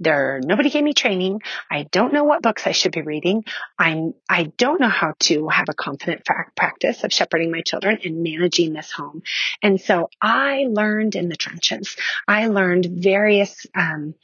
There, 0.00 0.40
nobody 0.42 0.70
gave 0.70 0.84
me 0.84 0.94
training. 0.94 1.42
I 1.70 1.84
don't 1.84 2.12
know 2.12 2.24
what 2.24 2.42
books 2.42 2.66
I 2.66 2.72
should 2.72 2.92
be 2.92 3.02
reading. 3.02 3.44
I'm, 3.78 4.14
I 4.28 4.52
don't 4.56 4.80
know 4.80 4.88
how 4.88 5.14
to 5.20 5.48
have 5.48 5.66
a 5.68 5.74
confident 5.74 6.26
practice 6.56 7.04
of 7.04 7.12
shepherding 7.12 7.50
my 7.50 7.62
children 7.62 7.98
and 8.04 8.22
managing 8.22 8.72
this 8.72 8.90
home. 8.90 9.22
And 9.62 9.80
so 9.80 10.10
I 10.20 10.66
learned 10.68 11.14
in 11.14 11.28
the 11.28 11.36
trenches. 11.36 11.96
I 12.26 12.48
learned 12.48 12.86
various, 12.86 13.66
um, 13.74 14.14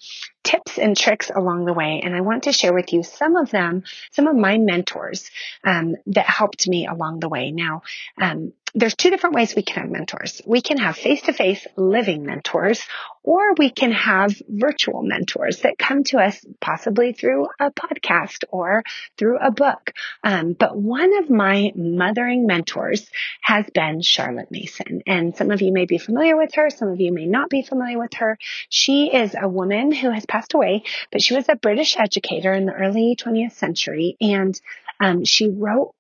tips 0.45 0.79
and 0.79 0.97
tricks 0.97 1.31
along 1.35 1.65
the 1.65 1.73
way. 1.73 2.01
And 2.03 2.15
I 2.17 2.21
want 2.21 2.45
to 2.45 2.53
share 2.53 2.75
with 2.75 2.93
you 2.93 3.03
some 3.03 3.37
of 3.37 3.51
them, 3.51 3.85
some 4.11 4.27
of 4.27 4.37
my 4.37 4.59
mentors, 4.59 5.31
um, 5.65 5.97
that 6.07 6.27
helped 6.27 6.69
me 6.69 6.87
along 6.87 7.21
the 7.21 7.29
way. 7.29 7.53
Now, 7.53 7.83
um, 8.21 8.53
there's 8.75 8.95
two 8.95 9.11
different 9.11 9.35
ways 9.35 9.55
we 9.55 9.63
can 9.63 9.83
have 9.83 9.91
mentors. 9.91 10.41
We 10.47 10.63
can 10.63 10.79
have 10.79 10.97
face 10.97 11.23
to 11.23 11.35
face 11.35 11.67
living 11.77 12.25
mentors, 12.25 12.83
or 13.23 13.55
we 13.55 13.71
can 13.71 13.93
have 13.93 14.35
virtual 14.49 15.03
mentors 15.03 15.61
that 15.61 15.79
come 15.79 16.05
to 16.05 16.19
us 16.19 16.45
possibly 16.61 17.13
through 17.13 17.49
a 17.61 17.71
podcast 17.71 18.45
or 18.51 18.83
through 19.19 19.39
a 19.39 19.51
book. 19.51 19.93
Um, 20.25 20.55
but 20.55 20.77
one 20.77 21.17
of 21.19 21.29
my 21.29 21.73
mothering 21.77 22.47
mentors 22.47 23.09
has 23.43 23.67
been 23.75 24.01
Charlotte 24.01 24.51
Mason. 24.51 25.03
And 25.07 25.37
some 25.37 25.51
of 25.51 25.61
you 25.61 25.73
may 25.73 25.85
be 25.85 25.99
familiar 25.99 26.37
with 26.37 26.55
her. 26.55 26.71
Some 26.71 26.89
of 26.89 27.01
you 27.01 27.13
may 27.13 27.27
not 27.27 27.51
be 27.51 27.63
familiar 27.63 27.99
with 27.99 28.15
her. 28.15 28.39
She 28.71 29.11
is 29.13 29.37
a 29.39 29.49
woman 29.49 29.93
who 29.93 30.11
has 30.11 30.25
passed 30.25 30.55
away, 30.55 30.85
but 31.11 31.23
she 31.23 31.35
was 31.35 31.49
a 31.49 31.57
British 31.57 31.99
educator 31.99 32.55
in 32.55 32.65
the 32.65 32.73
early 32.73 33.17
20th 33.17 33.53
century. 33.53 34.17
And 34.21 34.59
um, 34.99 35.25
she 35.25 35.51
wrote 35.51 35.95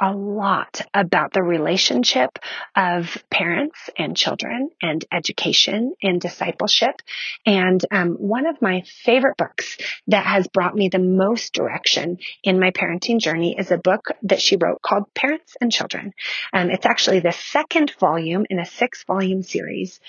a 0.00 0.12
lot 0.12 0.80
about 0.94 1.32
the 1.32 1.42
relationship 1.42 2.38
of 2.76 3.22
parents 3.30 3.90
and 3.96 4.16
children 4.16 4.70
and 4.80 5.04
education 5.12 5.94
and 6.02 6.20
discipleship. 6.20 7.00
And 7.44 7.84
um, 7.90 8.10
one 8.14 8.46
of 8.46 8.62
my 8.62 8.82
favorite 9.04 9.36
books 9.36 9.78
that 10.06 10.24
has 10.24 10.46
brought 10.48 10.74
me 10.74 10.88
the 10.88 10.98
most 10.98 11.52
direction 11.52 12.18
in 12.42 12.60
my 12.60 12.70
parenting 12.70 13.20
journey 13.20 13.56
is 13.58 13.70
a 13.70 13.78
book 13.78 14.08
that 14.22 14.40
she 14.40 14.56
wrote 14.56 14.82
called 14.82 15.12
Parents 15.14 15.56
and 15.60 15.72
Children. 15.72 16.12
Um, 16.52 16.70
it's 16.70 16.86
actually 16.86 17.20
the 17.20 17.32
second 17.32 17.92
volume 17.98 18.46
in 18.48 18.58
a 18.58 18.66
six 18.66 19.04
volume 19.04 19.42
series. 19.42 20.00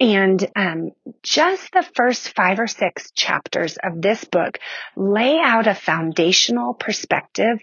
And 0.00 0.50
um, 0.56 0.92
just 1.22 1.72
the 1.72 1.86
first 1.94 2.30
five 2.34 2.58
or 2.58 2.66
six 2.66 3.10
chapters 3.10 3.76
of 3.82 4.00
this 4.00 4.24
book 4.24 4.58
lay 4.96 5.38
out 5.38 5.66
a 5.66 5.74
foundational 5.74 6.72
perspective 6.72 7.58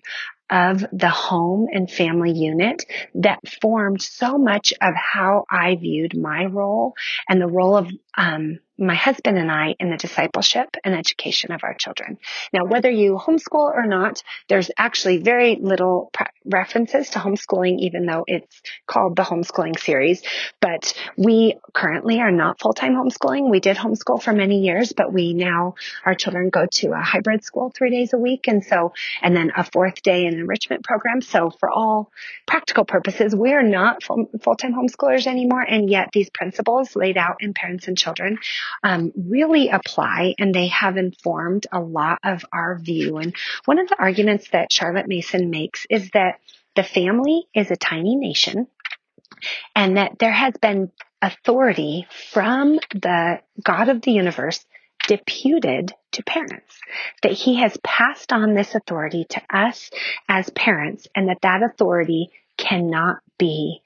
of 0.50 0.86
the 0.92 1.10
home 1.10 1.68
and 1.72 1.90
family 1.90 2.32
unit 2.32 2.86
that 3.16 3.40
formed 3.62 4.02
so 4.02 4.38
much 4.38 4.74
of 4.82 4.94
how 4.96 5.46
I 5.50 5.76
viewed 5.76 6.18
my 6.18 6.46
role 6.46 6.94
and 7.28 7.42
the 7.42 7.48
role 7.48 7.76
of 7.78 7.90
um, 8.18 8.60
my 8.78 8.96
husband 8.96 9.38
and 9.38 9.52
I 9.52 9.76
in 9.80 9.90
the 9.90 9.98
discipleship 9.98 10.76
and 10.84 10.94
education 10.94 11.52
of 11.52 11.64
our 11.64 11.74
children. 11.74 12.18
Now, 12.54 12.66
whether 12.66 12.90
you 12.90 13.18
homeschool 13.18 13.74
or 13.74 13.86
not, 13.88 14.22
there's 14.50 14.70
actually 14.78 15.18
very 15.18 15.58
little 15.60 16.10
pre- 16.14 16.28
references 16.46 17.10
to 17.12 17.20
homeschooling, 17.20 17.80
even 17.80 18.06
though 18.06 18.24
it's 18.28 18.62
called 18.86 19.16
the 19.16 19.24
homeschooling 19.24 19.80
series. 19.80 20.22
But 20.62 20.94
we 21.18 21.56
currently 21.74 22.20
are 22.20 22.32
not 22.32 22.60
full-time 22.60 22.94
homeschooling. 22.94 23.50
We 23.50 23.60
did 23.60 23.78
homeschool 23.78 24.22
for 24.22 24.34
many 24.34 24.62
years, 24.62 24.94
but 24.94 25.12
we 25.12 25.34
now, 25.34 25.76
our 26.06 26.14
children 26.16 26.50
go 26.50 26.66
to 26.66 26.92
a 26.92 27.02
hybrid 27.02 27.44
school 27.44 27.72
three 27.76 27.90
days 27.90 28.14
a 28.14 28.18
week. 28.18 28.48
And 28.48 28.64
so, 28.64 28.94
and 29.22 29.36
then 29.36 29.52
a 29.56 29.64
fourth 29.64 30.02
day 30.04 30.26
in 30.26 30.36
enrichment 30.36 30.84
program. 30.84 31.22
So 31.22 31.50
for 31.50 31.70
all 31.70 32.12
practical 32.46 32.86
purposes, 32.86 33.36
we 33.36 33.54
are 33.54 33.64
not 33.64 34.04
full, 34.04 34.30
full-time 34.42 34.74
homeschoolers 34.74 35.26
anymore. 35.26 35.62
And 35.62 35.90
yet 35.90 36.10
these 36.14 36.30
principles 36.30 36.96
laid 36.96 37.18
out 37.18 37.38
in 37.40 37.54
parents 37.54 37.88
and 37.88 37.98
children 37.98 38.38
um, 38.84 39.12
really 39.16 39.70
apply 39.70 40.36
and 40.38 40.54
they 40.54 40.68
have 40.68 40.98
informed 40.98 41.68
a 41.72 41.80
lot 41.80 42.20
of 42.24 42.46
our 42.52 42.78
view. 42.78 43.18
And 43.18 43.36
one 43.66 43.80
of 43.80 43.88
the 43.90 44.00
arguments 44.00 44.50
that 44.52 44.72
Charlotte 44.72 45.08
Mason 45.08 45.50
makes 45.50 45.86
is 45.90 46.10
that 46.12 46.40
the 46.76 46.84
family 46.84 47.48
is 47.54 47.72
a 47.72 47.76
tiny 47.76 48.16
nation 48.16 48.68
and 49.76 49.98
that 49.98 50.20
there 50.20 50.32
has 50.32 50.54
been 50.62 50.92
authority 51.22 52.08
from 52.32 52.80
the 52.92 53.40
God 53.64 53.90
of 53.90 54.02
the 54.02 54.12
universe 54.12 54.64
deputed 55.08 55.94
to 56.12 56.24
parents, 56.24 56.80
that 57.24 57.32
he 57.32 57.56
has 57.56 57.78
passed 57.84 58.34
on 58.34 58.54
this 58.54 58.76
authority 58.76 59.26
to 59.30 59.42
us 59.50 59.90
as 60.28 60.50
parents 60.52 61.08
and 61.16 61.30
that 61.30 61.42
that 61.42 61.64
authority 61.64 62.30
cannot 62.58 63.18
be 63.38 63.82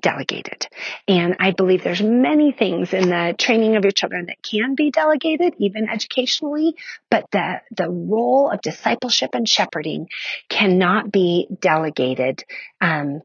delegated. 0.00 0.66
And 1.06 1.36
I 1.40 1.52
believe 1.52 1.82
there's 1.82 2.02
many 2.02 2.52
things 2.52 2.92
in 2.92 3.08
the 3.08 3.34
training 3.36 3.76
of 3.76 3.84
your 3.84 3.92
children 3.92 4.26
that 4.26 4.42
can 4.42 4.74
be 4.74 4.90
delegated, 4.90 5.54
even 5.58 5.88
educationally, 5.88 6.74
but 7.10 7.26
the, 7.30 7.60
the 7.70 7.88
role 7.90 8.50
of 8.50 8.60
discipleship 8.60 9.30
and 9.34 9.48
shepherding 9.48 10.08
cannot 10.48 11.10
be 11.10 11.48
delegated, 11.60 12.44
um, 12.80 13.20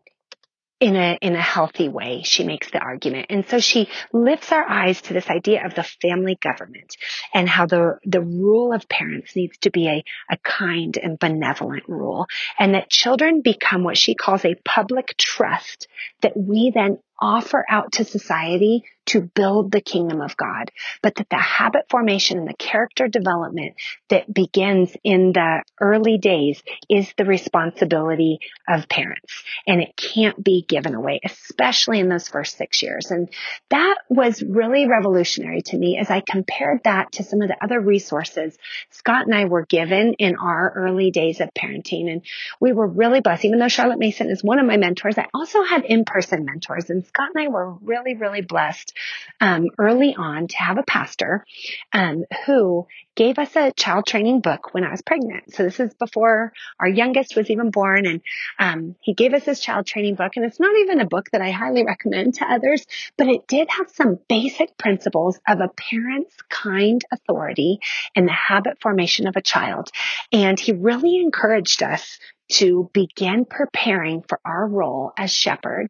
in 0.86 0.96
a 0.96 1.18
in 1.20 1.36
a 1.36 1.42
healthy 1.42 1.90
way 1.90 2.22
she 2.24 2.44
makes 2.44 2.70
the 2.70 2.78
argument. 2.78 3.26
And 3.32 3.48
so 3.50 3.60
she 3.60 3.90
lifts 4.14 4.52
our 4.52 4.64
eyes 4.70 5.02
to 5.02 5.14
this 5.14 5.32
idea 5.32 5.66
of 5.66 5.74
the 5.74 5.82
family 5.82 6.38
government 6.40 6.96
and 7.34 7.50
how 7.50 7.66
the 7.66 7.98
the 8.06 8.22
rule 8.22 8.72
of 8.72 8.88
parents 8.88 9.36
needs 9.36 9.58
to 9.60 9.72
be 9.72 9.88
a 9.88 10.04
a 10.30 10.38
kind 10.38 10.96
and 10.96 11.18
benevolent 11.18 11.90
rule 11.90 12.28
and 12.60 12.76
that 12.76 12.92
children 12.92 13.42
become 13.42 13.84
what 13.84 13.98
she 13.98 14.14
calls 14.14 14.46
a 14.46 14.54
public 14.64 15.16
trust 15.18 15.88
that 16.22 16.38
we 16.38 16.72
then 16.72 17.00
offer 17.20 17.66
out 17.68 17.94
to 17.94 18.04
society 18.04 18.84
to 19.08 19.22
build 19.22 19.72
the 19.72 19.82
kingdom 19.82 20.22
of 20.22 20.38
God, 20.38 20.72
but 21.02 21.16
that 21.16 21.30
the 21.30 21.38
habit 21.38 21.86
formation 21.90 22.40
and 22.40 22.48
the 22.48 22.54
character 22.54 23.08
development 23.08 23.76
that 24.10 24.32
begins 24.34 24.96
in 25.04 25.34
the 25.34 25.64
early 25.80 26.18
days 26.18 26.62
is 26.90 27.12
the 27.18 27.26
responsibility 27.26 28.40
of 28.68 28.90
parents 28.90 29.44
and 29.68 29.82
it 29.82 29.96
can't 29.96 30.44
be 30.44 30.66
given 30.68 30.96
away, 30.96 31.20
especially 31.24 32.00
in 32.00 32.10
those 32.10 32.28
first 32.28 32.58
six 32.58 32.82
years. 32.82 33.12
And 33.12 33.30
that 33.70 33.98
was 34.10 34.42
really 34.42 34.88
revolutionary 34.88 35.62
to 35.64 35.78
me 35.78 35.98
as 35.98 36.10
I 36.10 36.22
compared 36.22 36.84
that 36.84 37.14
to 37.14 37.24
some 37.24 37.42
of 37.42 37.48
the 37.48 37.64
other 37.64 37.80
resources 37.80 38.58
Scott 38.92 39.26
and 39.26 39.36
I 39.36 39.46
were 39.46 39.66
given 39.66 40.14
in 40.20 40.36
our 40.36 40.74
early 40.76 41.12
days 41.12 41.42
of 41.42 41.50
parenting. 41.54 42.12
And 42.12 42.22
we 42.60 42.74
were 42.74 42.88
really 42.88 43.22
blessed. 43.22 43.46
Even 43.46 43.60
though 43.60 43.68
Charlotte 43.68 44.00
Mason 44.00 44.30
is 44.30 44.44
one 44.44 44.60
of 44.60 44.66
my 44.66 44.78
mentors, 44.78 45.18
I 45.18 45.28
also 45.34 45.64
had 45.64 45.86
in-person 45.86 46.46
mentors 46.46 46.90
and 46.90 47.06
Scott 47.06 47.30
and 47.34 47.46
I 47.46 47.48
were 47.50 47.74
really, 47.74 48.16
really 48.16 48.42
blessed 48.42 48.95
um, 49.42 49.68
early 49.78 50.16
on 50.18 50.48
to 50.48 50.58
have 50.58 50.78
a 50.78 50.84
pastor 50.84 51.46
um, 51.94 52.26
who 52.46 52.88
gave 53.16 53.40
us 53.40 53.56
a 53.56 53.72
child 53.72 54.06
training 54.06 54.42
book 54.42 54.74
when 54.74 54.84
I 54.84 54.92
was 54.92 55.02
pregnant. 55.02 55.54
So 55.54 55.64
this 55.64 55.80
is 55.80 55.94
before 55.94 56.52
our 56.80 56.88
youngest 56.88 57.36
was 57.36 57.50
even 57.50 57.72
born, 57.72 58.06
and 58.06 58.22
um, 58.60 58.96
he 59.00 59.14
gave 59.14 59.34
us 59.34 59.46
this 59.46 59.62
child 59.62 59.86
training 59.86 60.16
book. 60.16 60.34
And 60.36 60.46
it's 60.46 60.60
not 60.60 60.76
even 60.78 61.00
a 61.00 61.06
book 61.08 61.30
that 61.32 61.42
I 61.42 61.52
highly 61.52 61.86
recommend 61.86 62.36
to 62.36 62.46
others, 62.46 62.86
but 63.18 63.28
it 63.28 63.48
did 63.48 63.70
have 63.70 63.90
some 63.92 64.20
basic 64.28 64.78
principles 64.78 65.40
of 65.48 65.60
a 65.62 65.70
parent's 65.70 66.36
kind 66.50 67.04
authority 67.12 67.80
and 68.16 68.28
the 68.28 68.34
habit 68.34 68.82
formation 68.82 69.28
of 69.28 69.36
a 69.36 69.42
child. 69.42 69.90
And 70.32 70.60
he 70.60 70.74
really 70.74 71.18
encouraged 71.18 71.84
us 71.84 72.20
to 72.54 72.90
begin 72.94 73.46
preparing 73.46 74.24
for 74.28 74.40
our 74.46 74.68
role 74.68 75.12
as 75.18 75.34
shepherds 75.34 75.90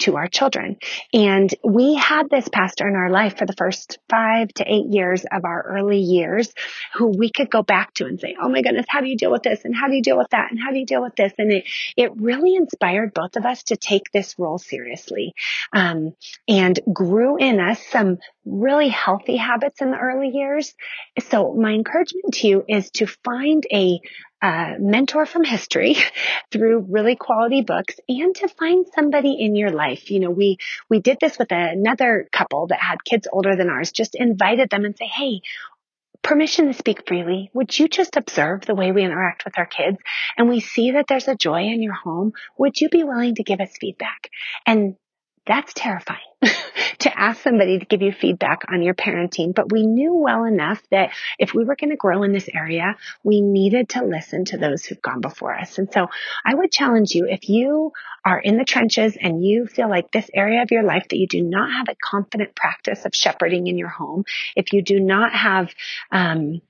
to 0.00 0.16
our 0.16 0.28
children. 0.28 0.76
And 1.12 1.52
we 1.62 1.94
had 1.94 2.30
this 2.30 2.48
pastor 2.48 2.88
in 2.88 2.96
our 2.96 3.10
life 3.10 3.36
for 3.36 3.46
the 3.46 3.52
first 3.52 3.98
five 4.08 4.48
to 4.54 4.64
eight 4.66 4.86
years 4.88 5.24
of 5.30 5.44
our 5.44 5.62
early 5.62 5.98
years 5.98 6.52
who 6.94 7.08
we 7.08 7.30
could 7.30 7.50
go 7.50 7.62
back 7.62 7.92
to 7.94 8.06
and 8.06 8.18
say, 8.18 8.34
Oh 8.40 8.48
my 8.48 8.62
goodness, 8.62 8.86
how 8.88 9.00
do 9.00 9.08
you 9.08 9.16
deal 9.16 9.30
with 9.30 9.42
this? 9.42 9.64
And 9.64 9.74
how 9.74 9.88
do 9.88 9.94
you 9.94 10.02
deal 10.02 10.16
with 10.16 10.30
that? 10.30 10.50
And 10.50 10.58
how 10.58 10.72
do 10.72 10.78
you 10.78 10.86
deal 10.86 11.02
with 11.02 11.16
this? 11.16 11.32
And 11.38 11.52
it, 11.52 11.64
it 11.96 12.16
really 12.16 12.54
inspired 12.54 13.12
both 13.12 13.36
of 13.36 13.44
us 13.44 13.62
to 13.64 13.76
take 13.76 14.10
this 14.10 14.38
role 14.38 14.58
seriously. 14.58 15.34
Um, 15.72 16.14
and 16.48 16.78
grew 16.92 17.36
in 17.36 17.60
us 17.60 17.80
some 17.90 18.18
really 18.44 18.88
healthy 18.88 19.36
habits 19.36 19.80
in 19.80 19.90
the 19.90 19.98
early 19.98 20.28
years. 20.28 20.74
So 21.28 21.54
my 21.54 21.72
encouragement 21.72 22.34
to 22.34 22.48
you 22.48 22.64
is 22.68 22.90
to 22.92 23.06
find 23.06 23.64
a, 23.72 24.00
mentor 24.42 25.26
from 25.26 25.44
history 25.44 25.96
through 26.52 26.86
really 26.88 27.16
quality 27.16 27.62
books 27.62 27.94
and 28.08 28.34
to 28.36 28.48
find 28.48 28.86
somebody 28.94 29.36
in 29.38 29.54
your 29.56 29.70
life. 29.70 30.10
You 30.10 30.20
know, 30.20 30.30
we, 30.30 30.58
we 30.88 31.00
did 31.00 31.18
this 31.20 31.38
with 31.38 31.50
another 31.50 32.28
couple 32.32 32.68
that 32.68 32.80
had 32.80 33.04
kids 33.04 33.28
older 33.30 33.56
than 33.56 33.68
ours, 33.68 33.92
just 33.92 34.14
invited 34.14 34.70
them 34.70 34.84
and 34.84 34.96
say, 34.96 35.06
Hey, 35.06 35.42
permission 36.22 36.66
to 36.66 36.74
speak 36.74 37.06
freely. 37.06 37.50
Would 37.54 37.78
you 37.78 37.88
just 37.88 38.16
observe 38.16 38.62
the 38.62 38.74
way 38.74 38.92
we 38.92 39.02
interact 39.02 39.44
with 39.44 39.58
our 39.58 39.66
kids 39.66 39.98
and 40.36 40.48
we 40.48 40.60
see 40.60 40.92
that 40.92 41.06
there's 41.08 41.28
a 41.28 41.34
joy 41.34 41.62
in 41.62 41.82
your 41.82 41.94
home? 41.94 42.32
Would 42.58 42.80
you 42.80 42.88
be 42.88 43.04
willing 43.04 43.36
to 43.36 43.42
give 43.42 43.60
us 43.60 43.70
feedback? 43.80 44.30
And 44.66 44.96
that's 45.46 45.72
terrifying 45.74 46.18
to 47.00 47.18
ask 47.18 47.42
somebody 47.42 47.78
to 47.78 47.84
give 47.84 48.02
you 48.02 48.12
feedback 48.12 48.62
on 48.72 48.82
your 48.82 48.94
parenting. 48.94 49.54
But 49.54 49.72
we 49.72 49.86
knew 49.86 50.14
well 50.14 50.44
enough 50.44 50.82
that 50.90 51.10
if 51.38 51.54
we 51.54 51.64
were 51.64 51.76
going 51.76 51.90
to 51.90 51.96
grow 51.96 52.22
in 52.22 52.32
this 52.32 52.48
area, 52.52 52.96
we 53.24 53.40
needed 53.40 53.88
to 53.90 54.04
listen 54.04 54.44
to 54.46 54.58
those 54.58 54.84
who've 54.84 55.00
gone 55.00 55.20
before 55.20 55.54
us. 55.54 55.78
And 55.78 55.92
so 55.92 56.08
I 56.44 56.54
would 56.54 56.70
challenge 56.70 57.12
you 57.14 57.26
if 57.28 57.48
you 57.48 57.92
are 58.24 58.38
in 58.38 58.58
the 58.58 58.64
trenches 58.64 59.16
and 59.20 59.42
you 59.44 59.66
feel 59.66 59.88
like 59.88 60.12
this 60.12 60.30
area 60.34 60.62
of 60.62 60.70
your 60.70 60.82
life 60.82 61.06
that 61.08 61.18
you 61.18 61.26
do 61.26 61.42
not 61.42 61.70
have 61.72 61.88
a 61.88 61.96
confident 62.02 62.54
practice 62.54 63.04
of 63.04 63.14
shepherding 63.14 63.66
in 63.66 63.78
your 63.78 63.88
home, 63.88 64.24
if 64.56 64.72
you 64.72 64.82
do 64.82 65.00
not 65.00 65.32
have, 65.32 65.74
um, 66.12 66.60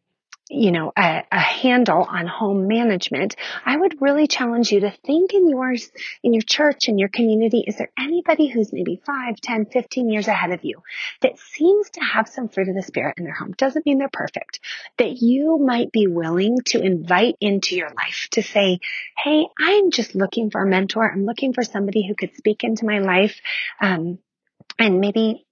you 0.50 0.72
know, 0.72 0.92
a, 0.96 1.22
a, 1.30 1.38
handle 1.38 2.02
on 2.02 2.26
home 2.26 2.66
management, 2.66 3.36
I 3.64 3.76
would 3.76 4.02
really 4.02 4.26
challenge 4.26 4.72
you 4.72 4.80
to 4.80 4.90
think 5.06 5.32
in 5.32 5.48
yours, 5.48 5.90
in 6.24 6.34
your 6.34 6.42
church, 6.42 6.88
in 6.88 6.98
your 6.98 7.08
community, 7.08 7.64
is 7.66 7.76
there 7.76 7.92
anybody 7.96 8.48
who's 8.48 8.72
maybe 8.72 9.00
5, 9.06 9.36
10, 9.40 9.66
15 9.66 10.10
years 10.10 10.26
ahead 10.26 10.50
of 10.50 10.64
you 10.64 10.82
that 11.22 11.38
seems 11.38 11.90
to 11.90 12.00
have 12.00 12.28
some 12.28 12.48
fruit 12.48 12.68
of 12.68 12.74
the 12.74 12.82
spirit 12.82 13.14
in 13.18 13.24
their 13.24 13.34
home? 13.34 13.52
Doesn't 13.52 13.86
mean 13.86 13.98
they're 13.98 14.08
perfect. 14.12 14.58
That 14.98 15.22
you 15.22 15.58
might 15.58 15.92
be 15.92 16.08
willing 16.08 16.58
to 16.66 16.82
invite 16.82 17.36
into 17.40 17.76
your 17.76 17.90
life 17.90 18.26
to 18.32 18.42
say, 18.42 18.80
Hey, 19.16 19.46
I'm 19.58 19.92
just 19.92 20.16
looking 20.16 20.50
for 20.50 20.62
a 20.62 20.68
mentor. 20.68 21.08
I'm 21.08 21.26
looking 21.26 21.52
for 21.52 21.62
somebody 21.62 22.06
who 22.06 22.16
could 22.16 22.34
speak 22.36 22.64
into 22.64 22.86
my 22.86 22.98
life. 22.98 23.40
Um, 23.80 24.18
and 24.78 25.00
maybe 25.00 25.46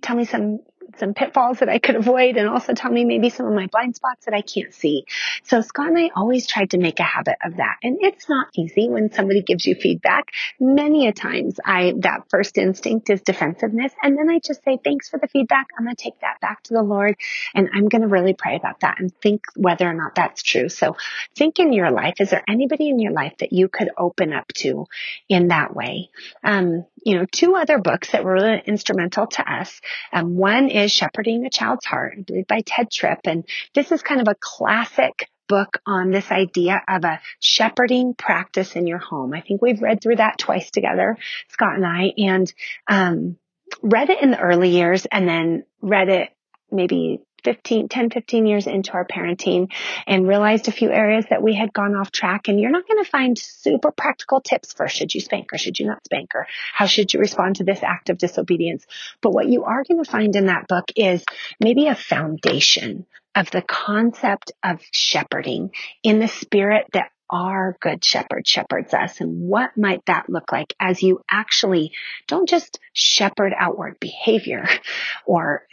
tell 0.00 0.16
me 0.16 0.24
some 0.24 0.60
some 0.98 1.14
pitfalls 1.14 1.58
that 1.58 1.68
I 1.68 1.78
could 1.78 1.96
avoid 1.96 2.36
and 2.36 2.48
also 2.48 2.74
tell 2.74 2.90
me 2.90 3.04
maybe 3.04 3.30
some 3.30 3.46
of 3.46 3.54
my 3.54 3.66
blind 3.66 3.96
spots 3.96 4.24
that 4.26 4.34
I 4.34 4.42
can't 4.42 4.72
see. 4.74 5.04
So 5.44 5.60
Scott 5.60 5.88
and 5.88 5.98
I 5.98 6.10
always 6.14 6.46
tried 6.46 6.70
to 6.70 6.78
make 6.78 7.00
a 7.00 7.04
habit 7.04 7.36
of 7.44 7.56
that. 7.56 7.76
And 7.82 7.98
it's 8.00 8.28
not 8.28 8.48
easy 8.54 8.88
when 8.88 9.12
somebody 9.12 9.42
gives 9.42 9.66
you 9.66 9.74
feedback. 9.74 10.30
Many 10.60 11.08
a 11.08 11.12
times 11.12 11.58
I, 11.64 11.94
that 11.98 12.24
first 12.30 12.58
instinct 12.58 13.10
is 13.10 13.22
defensiveness. 13.22 13.92
And 14.02 14.16
then 14.16 14.30
I 14.30 14.38
just 14.38 14.62
say, 14.64 14.78
thanks 14.82 15.08
for 15.08 15.18
the 15.18 15.28
feedback. 15.28 15.68
I'm 15.78 15.84
going 15.84 15.96
to 15.96 16.02
take 16.02 16.20
that 16.20 16.40
back 16.40 16.62
to 16.64 16.74
the 16.74 16.82
Lord 16.82 17.16
and 17.54 17.68
I'm 17.72 17.88
going 17.88 18.02
to 18.02 18.08
really 18.08 18.34
pray 18.34 18.56
about 18.56 18.80
that 18.80 19.00
and 19.00 19.12
think 19.20 19.44
whether 19.56 19.88
or 19.88 19.94
not 19.94 20.14
that's 20.14 20.42
true. 20.42 20.68
So 20.68 20.96
think 21.36 21.58
in 21.58 21.72
your 21.72 21.90
life, 21.90 22.14
is 22.20 22.30
there 22.30 22.44
anybody 22.48 22.88
in 22.88 22.98
your 22.98 23.12
life 23.12 23.34
that 23.38 23.52
you 23.52 23.68
could 23.68 23.90
open 23.96 24.32
up 24.32 24.48
to 24.54 24.86
in 25.28 25.48
that 25.48 25.74
way? 25.74 26.10
Um, 26.42 26.86
you 27.04 27.18
know, 27.18 27.26
two 27.30 27.54
other 27.54 27.78
books 27.78 28.12
that 28.12 28.24
were 28.24 28.34
really 28.34 28.62
instrumental 28.64 29.26
to 29.26 29.52
us. 29.52 29.80
Um, 30.12 30.36
one 30.36 30.68
is 30.68 30.81
Shepherding 30.86 31.46
a 31.46 31.50
Child's 31.50 31.86
Heart, 31.86 32.30
by 32.48 32.62
Tedd 32.62 32.90
Tripp. 32.90 33.20
And 33.24 33.44
this 33.74 33.92
is 33.92 34.02
kind 34.02 34.20
of 34.20 34.28
a 34.28 34.36
classic 34.38 35.28
book 35.48 35.80
on 35.86 36.10
this 36.10 36.30
idea 36.30 36.80
of 36.88 37.04
a 37.04 37.20
shepherding 37.40 38.14
practice 38.14 38.74
in 38.74 38.86
your 38.86 38.98
home. 38.98 39.34
I 39.34 39.40
think 39.40 39.60
we've 39.60 39.82
read 39.82 40.00
through 40.02 40.16
that 40.16 40.38
twice 40.38 40.70
together, 40.70 41.18
Scott 41.48 41.74
and 41.74 41.86
I, 41.86 42.12
and, 42.16 42.52
um, 42.88 43.36
read 43.82 44.10
it 44.10 44.22
in 44.22 44.30
the 44.30 44.40
early 44.40 44.70
years 44.70 45.06
and 45.10 45.28
then 45.28 45.64
read 45.80 46.08
it 46.08 46.30
maybe 46.70 47.20
15, 47.44 47.88
10, 47.88 48.10
15 48.10 48.46
years 48.46 48.66
into 48.66 48.92
our 48.92 49.06
parenting 49.06 49.70
and 50.06 50.28
realized 50.28 50.68
a 50.68 50.72
few 50.72 50.90
areas 50.90 51.26
that 51.30 51.42
we 51.42 51.54
had 51.54 51.72
gone 51.72 51.94
off 51.94 52.10
track. 52.10 52.48
And 52.48 52.60
you're 52.60 52.70
not 52.70 52.86
going 52.86 53.02
to 53.02 53.10
find 53.10 53.38
super 53.38 53.90
practical 53.92 54.40
tips 54.40 54.72
for 54.72 54.88
should 54.88 55.14
you 55.14 55.20
spank 55.20 55.52
or 55.52 55.58
should 55.58 55.78
you 55.78 55.86
not 55.86 56.04
spank 56.04 56.34
or 56.34 56.46
how 56.72 56.86
should 56.86 57.12
you 57.12 57.20
respond 57.20 57.56
to 57.56 57.64
this 57.64 57.82
act 57.82 58.10
of 58.10 58.18
disobedience. 58.18 58.86
But 59.20 59.32
what 59.32 59.48
you 59.48 59.64
are 59.64 59.84
going 59.84 60.02
to 60.02 60.10
find 60.10 60.34
in 60.36 60.46
that 60.46 60.68
book 60.68 60.90
is 60.96 61.24
maybe 61.60 61.86
a 61.86 61.94
foundation 61.94 63.06
of 63.34 63.50
the 63.50 63.62
concept 63.62 64.52
of 64.62 64.80
shepherding 64.90 65.70
in 66.02 66.18
the 66.18 66.28
spirit 66.28 66.86
that 66.92 67.11
our 67.32 67.76
good 67.80 68.04
shepherd 68.04 68.46
shepherds 68.46 68.92
us. 68.92 69.20
And 69.20 69.48
what 69.48 69.76
might 69.76 70.04
that 70.06 70.28
look 70.28 70.52
like 70.52 70.74
as 70.78 71.02
you 71.02 71.22
actually 71.30 71.92
don't 72.28 72.48
just 72.48 72.78
shepherd 72.92 73.54
outward 73.56 73.98
behavior 73.98 74.68
or 75.26 75.66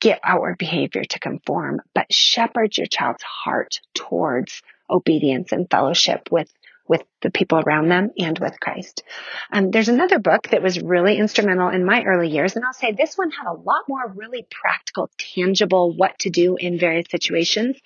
get 0.00 0.20
outward 0.24 0.58
behavior 0.58 1.04
to 1.04 1.20
conform, 1.20 1.80
but 1.94 2.12
shepherd 2.12 2.76
your 2.76 2.88
child's 2.88 3.22
heart 3.22 3.80
towards 3.94 4.60
obedience 4.90 5.52
and 5.52 5.70
fellowship 5.70 6.28
with 6.30 6.52
with 6.86 7.02
the 7.22 7.30
people 7.30 7.58
around 7.58 7.88
them 7.88 8.10
and 8.18 8.38
with 8.38 8.60
Christ. 8.60 9.02
Um, 9.50 9.70
there's 9.70 9.88
another 9.88 10.18
book 10.18 10.48
that 10.50 10.62
was 10.62 10.80
really 10.80 11.16
instrumental 11.16 11.68
in 11.70 11.84
my 11.84 12.02
early 12.04 12.28
years, 12.28 12.56
and 12.56 12.64
I'll 12.64 12.72
say 12.72 12.92
this 12.92 13.16
one 13.16 13.30
had 13.30 13.50
a 13.50 13.54
lot 13.54 13.84
more 13.88 14.12
really 14.14 14.46
practical, 14.50 15.10
tangible 15.18 15.96
what 15.96 16.18
to 16.20 16.30
do 16.30 16.56
in 16.56 16.78
various 16.78 17.06
situations. 17.10 17.76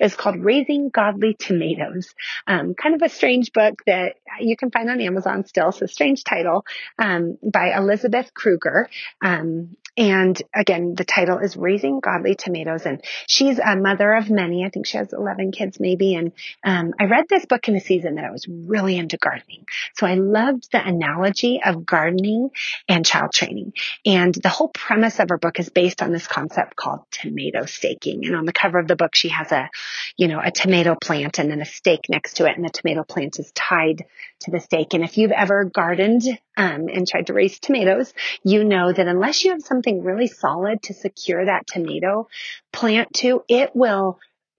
It's 0.00 0.16
called 0.16 0.36
Raising 0.36 0.90
Godly 0.90 1.34
Tomatoes. 1.38 2.14
Um, 2.46 2.74
kind 2.74 2.94
of 2.94 3.02
a 3.02 3.08
strange 3.08 3.52
book 3.52 3.82
that 3.86 4.16
you 4.40 4.56
can 4.56 4.70
find 4.70 4.90
on 4.90 5.00
Amazon 5.00 5.44
still, 5.44 5.70
so 5.70 5.86
strange 5.86 6.24
title, 6.24 6.64
um, 6.98 7.38
by 7.42 7.76
Elizabeth 7.76 8.34
Krueger. 8.34 8.88
Um, 9.22 9.76
and 9.98 10.40
again, 10.54 10.94
the 10.94 11.04
title 11.04 11.38
is 11.38 11.56
Raising 11.56 11.98
Godly 11.98 12.36
Tomatoes. 12.36 12.86
And 12.86 13.02
she's 13.26 13.58
a 13.58 13.74
mother 13.74 14.14
of 14.14 14.30
many. 14.30 14.64
I 14.64 14.70
think 14.70 14.86
she 14.86 14.96
has 14.96 15.12
11 15.12 15.50
kids 15.50 15.80
maybe. 15.80 16.14
And 16.14 16.30
um, 16.64 16.94
I 17.00 17.06
read 17.06 17.24
this 17.28 17.46
book 17.46 17.66
in 17.66 17.74
a 17.74 17.80
season 17.80 18.14
that 18.14 18.24
I 18.24 18.30
was 18.30 18.46
really 18.48 18.96
into 18.96 19.16
gardening. 19.16 19.66
So 19.96 20.06
I 20.06 20.14
loved 20.14 20.70
the 20.70 20.86
analogy 20.86 21.60
of 21.64 21.84
gardening 21.84 22.50
and 22.88 23.04
child 23.04 23.32
training. 23.32 23.72
And 24.06 24.32
the 24.32 24.48
whole 24.48 24.68
premise 24.68 25.18
of 25.18 25.30
her 25.30 25.38
book 25.38 25.58
is 25.58 25.68
based 25.68 26.00
on 26.00 26.12
this 26.12 26.28
concept 26.28 26.76
called 26.76 27.00
tomato 27.10 27.66
staking. 27.66 28.24
And 28.24 28.36
on 28.36 28.44
the 28.44 28.52
cover 28.52 28.78
of 28.78 28.86
the 28.86 28.94
book, 28.94 29.16
she 29.16 29.30
has 29.30 29.50
a, 29.50 29.68
you 30.16 30.28
know, 30.28 30.40
a 30.40 30.52
tomato 30.52 30.94
plant 30.94 31.40
and 31.40 31.50
then 31.50 31.60
a 31.60 31.66
stake 31.66 32.08
next 32.08 32.34
to 32.34 32.46
it. 32.46 32.54
And 32.54 32.64
the 32.64 32.70
tomato 32.70 33.02
plant 33.02 33.40
is 33.40 33.50
tied 33.50 34.04
to 34.40 34.50
the 34.50 34.60
stake. 34.60 34.94
And 34.94 35.04
if 35.04 35.18
you've 35.18 35.32
ever 35.32 35.64
gardened 35.64 36.22
um, 36.56 36.88
and 36.92 37.06
tried 37.06 37.26
to 37.26 37.32
raise 37.32 37.58
tomatoes, 37.58 38.12
you 38.42 38.64
know 38.64 38.92
that 38.92 39.08
unless 39.08 39.44
you 39.44 39.50
have 39.52 39.62
something 39.62 40.02
really 40.02 40.26
solid 40.26 40.82
to 40.82 40.94
secure 40.94 41.44
that 41.44 41.66
tomato 41.66 42.28
plant 42.72 43.12
to, 43.14 43.42
it 43.48 43.70
will 43.74 44.18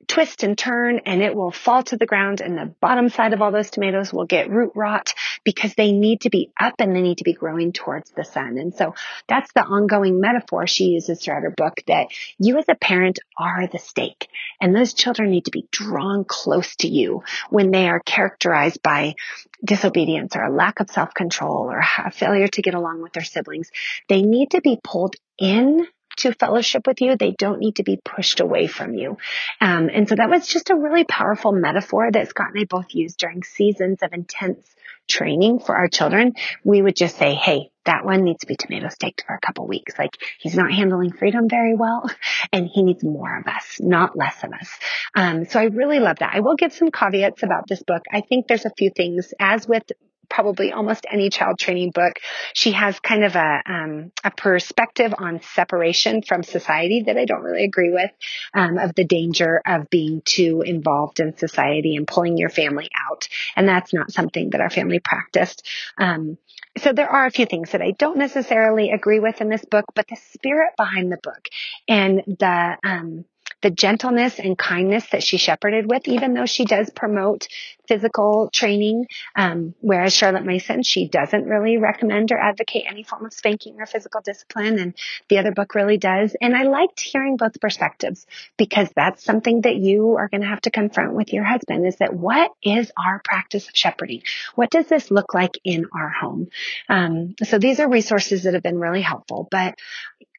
twist 0.09 0.43
and 0.43 0.57
turn 0.57 0.99
and 1.05 1.21
it 1.21 1.35
will 1.35 1.51
fall 1.51 1.83
to 1.83 1.95
the 1.95 2.07
ground 2.07 2.41
and 2.41 2.57
the 2.57 2.65
bottom 2.81 3.09
side 3.09 3.31
of 3.31 3.41
all 3.41 3.51
those 3.51 3.69
tomatoes 3.69 4.11
will 4.11 4.25
get 4.25 4.49
root 4.49 4.71
rot 4.75 5.13
because 5.43 5.73
they 5.75 5.91
need 5.91 6.21
to 6.21 6.29
be 6.29 6.51
up 6.59 6.73
and 6.79 6.95
they 6.95 7.01
need 7.01 7.19
to 7.19 7.23
be 7.23 7.33
growing 7.33 7.71
towards 7.71 8.09
the 8.11 8.23
sun. 8.23 8.57
And 8.57 8.73
so 8.73 8.95
that's 9.27 9.53
the 9.53 9.63
ongoing 9.63 10.19
metaphor 10.19 10.65
she 10.65 10.85
uses 10.85 11.21
throughout 11.21 11.43
her 11.43 11.51
book 11.51 11.81
that 11.87 12.07
you 12.39 12.57
as 12.57 12.65
a 12.67 12.75
parent 12.75 13.19
are 13.37 13.67
the 13.67 13.77
stake 13.77 14.27
and 14.59 14.75
those 14.75 14.93
children 14.93 15.29
need 15.29 15.45
to 15.45 15.51
be 15.51 15.67
drawn 15.71 16.25
close 16.25 16.75
to 16.77 16.87
you 16.87 17.23
when 17.49 17.69
they 17.69 17.87
are 17.87 17.99
characterized 17.99 18.81
by 18.81 19.13
disobedience 19.63 20.35
or 20.35 20.43
a 20.43 20.51
lack 20.51 20.79
of 20.79 20.89
self-control 20.89 21.71
or 21.71 21.83
a 22.03 22.11
failure 22.11 22.47
to 22.47 22.61
get 22.63 22.73
along 22.73 23.03
with 23.03 23.13
their 23.13 23.23
siblings. 23.23 23.69
They 24.07 24.23
need 24.23 24.51
to 24.51 24.61
be 24.61 24.79
pulled 24.83 25.15
in 25.37 25.85
to 26.19 26.34
fellowship 26.34 26.88
with 26.88 27.01
you. 27.01 27.15
They 27.15 27.32
don't 27.32 27.60
need 27.60 27.75
to 27.77 27.84
be 27.84 27.99
pushed 28.03 28.39
away 28.39 28.67
from 28.67 28.93
you. 28.93 29.17
Um, 29.60 29.89
and 29.93 30.08
so 30.08 30.15
that 30.15 30.29
was 30.29 30.47
just 30.47 30.69
a 30.69 30.75
really 30.75 31.03
powerful 31.03 31.51
metaphor 31.51 32.10
that 32.12 32.29
Scott 32.29 32.49
and 32.53 32.62
I 32.62 32.65
both 32.65 32.93
used 32.93 33.17
during 33.17 33.43
seasons 33.43 33.99
of 34.01 34.13
intense 34.13 34.65
training 35.08 35.60
for 35.60 35.75
our 35.75 35.88
children. 35.88 36.34
We 36.63 36.82
would 36.82 36.95
just 36.95 37.17
say, 37.17 37.34
Hey, 37.34 37.71
that 37.86 38.05
one 38.05 38.23
needs 38.23 38.41
to 38.41 38.47
be 38.47 38.55
tomato 38.55 38.89
staked 38.89 39.23
for 39.25 39.34
a 39.34 39.39
couple 39.39 39.67
weeks. 39.67 39.97
Like 39.97 40.15
he's 40.39 40.55
not 40.55 40.71
handling 40.71 41.12
freedom 41.12 41.49
very 41.49 41.75
well 41.75 42.10
and 42.53 42.67
he 42.67 42.84
needs 42.84 43.03
more 43.03 43.39
of 43.39 43.47
us, 43.47 43.79
not 43.79 44.15
less 44.15 44.43
of 44.43 44.53
us. 44.53 44.69
Um, 45.15 45.45
so 45.45 45.60
I 45.60 45.63
really 45.65 45.99
love 45.99 46.19
that. 46.19 46.34
I 46.36 46.41
will 46.41 46.55
give 46.55 46.71
some 46.71 46.91
caveats 46.91 47.43
about 47.43 47.67
this 47.67 47.82
book. 47.82 48.03
I 48.12 48.21
think 48.21 48.47
there's 48.47 48.65
a 48.65 48.73
few 48.77 48.91
things 48.95 49.34
as 49.39 49.67
with 49.67 49.84
probably 50.29 50.71
almost 50.71 51.05
any 51.11 51.29
child 51.29 51.59
training 51.59 51.91
book. 51.91 52.19
She 52.53 52.71
has 52.71 52.99
kind 52.99 53.23
of 53.23 53.35
a 53.35 53.61
um, 53.65 54.11
a 54.23 54.31
perspective 54.31 55.13
on 55.17 55.41
separation 55.41 56.21
from 56.21 56.43
society 56.43 57.03
that 57.07 57.17
I 57.17 57.25
don't 57.25 57.43
really 57.43 57.63
agree 57.63 57.91
with, 57.91 58.11
um, 58.53 58.77
of 58.77 58.95
the 58.95 59.05
danger 59.05 59.61
of 59.65 59.89
being 59.89 60.21
too 60.23 60.61
involved 60.65 61.19
in 61.19 61.37
society 61.37 61.95
and 61.95 62.07
pulling 62.07 62.37
your 62.37 62.49
family 62.49 62.89
out, 63.09 63.27
and 63.55 63.67
that's 63.67 63.93
not 63.93 64.11
something 64.11 64.51
that 64.51 64.61
our 64.61 64.69
family 64.69 64.99
practiced. 64.99 65.67
Um, 65.97 66.37
so 66.77 66.93
there 66.93 67.09
are 67.09 67.25
a 67.25 67.31
few 67.31 67.45
things 67.45 67.71
that 67.71 67.81
I 67.81 67.91
don't 67.91 68.17
necessarily 68.17 68.91
agree 68.91 69.19
with 69.19 69.41
in 69.41 69.49
this 69.49 69.65
book, 69.65 69.85
but 69.95 70.07
the 70.07 70.17
spirit 70.31 70.71
behind 70.77 71.11
the 71.11 71.19
book 71.21 71.47
and 71.87 72.23
the 72.27 72.77
um, 72.83 73.25
the 73.61 73.69
gentleness 73.69 74.39
and 74.39 74.57
kindness 74.57 75.05
that 75.11 75.23
she 75.23 75.37
shepherded 75.37 75.89
with, 75.89 76.07
even 76.07 76.33
though 76.33 76.45
she 76.45 76.65
does 76.65 76.89
promote 76.89 77.47
physical 77.89 78.49
training, 78.54 79.08
um, 79.36 79.73
whereas 79.82 80.13
Charlotte 80.13 80.45
Mason, 80.45 80.84
she 80.84 81.10
doesn't 81.10 81.45
really 81.45 81.78
recommend 81.78 82.32
or 82.32 82.38
advocate 82.38 82.84
any 82.88 83.04
form 83.04 83.25
of 83.25 83.34
spanking 83.34 83.82
or 83.82 83.86
physical 83.88 84.21
discipline, 84.21 84.80
and 84.80 84.93
the 85.28 85.39
other 85.39 85.52
book 85.52 85.75
really 85.75 85.97
does. 85.97 86.36
And 86.39 86.56
I 86.56 86.63
liked 86.63 87.02
hearing 87.02 87.36
both 87.36 87.60
perspectives 87.60 88.25
because 88.58 88.89
that's 88.95 89.23
something 89.23 89.62
that 89.62 89.75
you 89.75 90.15
are 90.17 90.30
going 90.30 90.41
to 90.41 90.47
have 90.47 90.62
to 90.62 90.71
confront 90.71 91.13
with 91.13 91.34
your 91.34 91.43
husband 91.43 91.88
is 91.88 91.97
that 91.97 92.13
what 92.13 92.52
is 92.63 92.91
our 92.95 93.21
practice 93.25 93.67
of 93.67 93.75
shepherding? 93.75 94.21
What 94.56 94.69
does 94.69 94.88
this 94.88 95.10
look 95.10 95.34
like 95.34 95.58
in 95.63 95.86
our 95.93 96.10
home? 96.10 96.49
Um, 96.88 97.36
so 97.43 97.58
these 97.58 97.80
are 97.80 97.89
resources 97.89 98.43
that 98.43 98.54
have 98.54 98.63
been 98.63 98.80
really 98.80 99.02
helpful, 99.02 99.47
but 99.49 99.75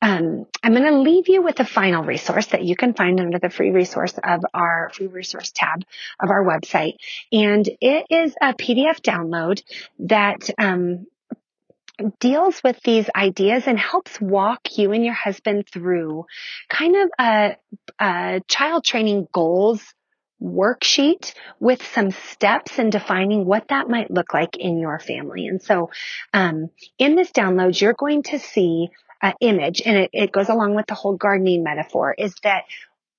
um, 0.02 0.46
I'm 0.62 0.72
going 0.72 0.84
to 0.84 0.98
leave 0.98 1.28
you 1.28 1.42
with 1.42 1.60
a 1.60 1.64
final 1.64 2.04
resource 2.04 2.46
that 2.48 2.64
you 2.64 2.74
can 2.74 2.94
find 2.94 3.20
under 3.20 3.38
the 3.38 3.50
free 3.50 3.70
resource 3.70 4.14
of 4.22 4.40
our 4.54 4.90
free 4.94 5.08
resource 5.08 5.52
tab 5.54 5.84
of 6.18 6.30
our 6.30 6.42
website. 6.42 6.94
And 7.40 7.66
it 7.80 8.06
is 8.10 8.34
a 8.40 8.52
PDF 8.52 9.00
download 9.00 9.62
that 10.00 10.50
um, 10.58 11.06
deals 12.18 12.60
with 12.62 12.78
these 12.84 13.08
ideas 13.16 13.64
and 13.66 13.78
helps 13.78 14.20
walk 14.20 14.76
you 14.76 14.92
and 14.92 15.02
your 15.02 15.14
husband 15.14 15.66
through 15.72 16.26
kind 16.68 16.96
of 16.96 17.10
a, 17.18 17.56
a 17.98 18.42
child 18.46 18.84
training 18.84 19.26
goals 19.32 19.82
worksheet 20.42 21.32
with 21.58 21.82
some 21.94 22.10
steps 22.10 22.78
in 22.78 22.90
defining 22.90 23.46
what 23.46 23.68
that 23.68 23.88
might 23.88 24.10
look 24.10 24.34
like 24.34 24.58
in 24.58 24.78
your 24.78 24.98
family. 24.98 25.46
And 25.46 25.62
so, 25.62 25.90
um, 26.34 26.68
in 26.98 27.14
this 27.14 27.30
download, 27.30 27.80
you're 27.80 27.94
going 27.94 28.22
to 28.24 28.38
see 28.38 28.90
an 29.22 29.34
image, 29.40 29.82
and 29.84 29.96
it, 29.96 30.10
it 30.12 30.32
goes 30.32 30.48
along 30.48 30.74
with 30.74 30.86
the 30.86 30.94
whole 30.94 31.16
gardening 31.16 31.62
metaphor, 31.62 32.14
is 32.16 32.34
that 32.42 32.64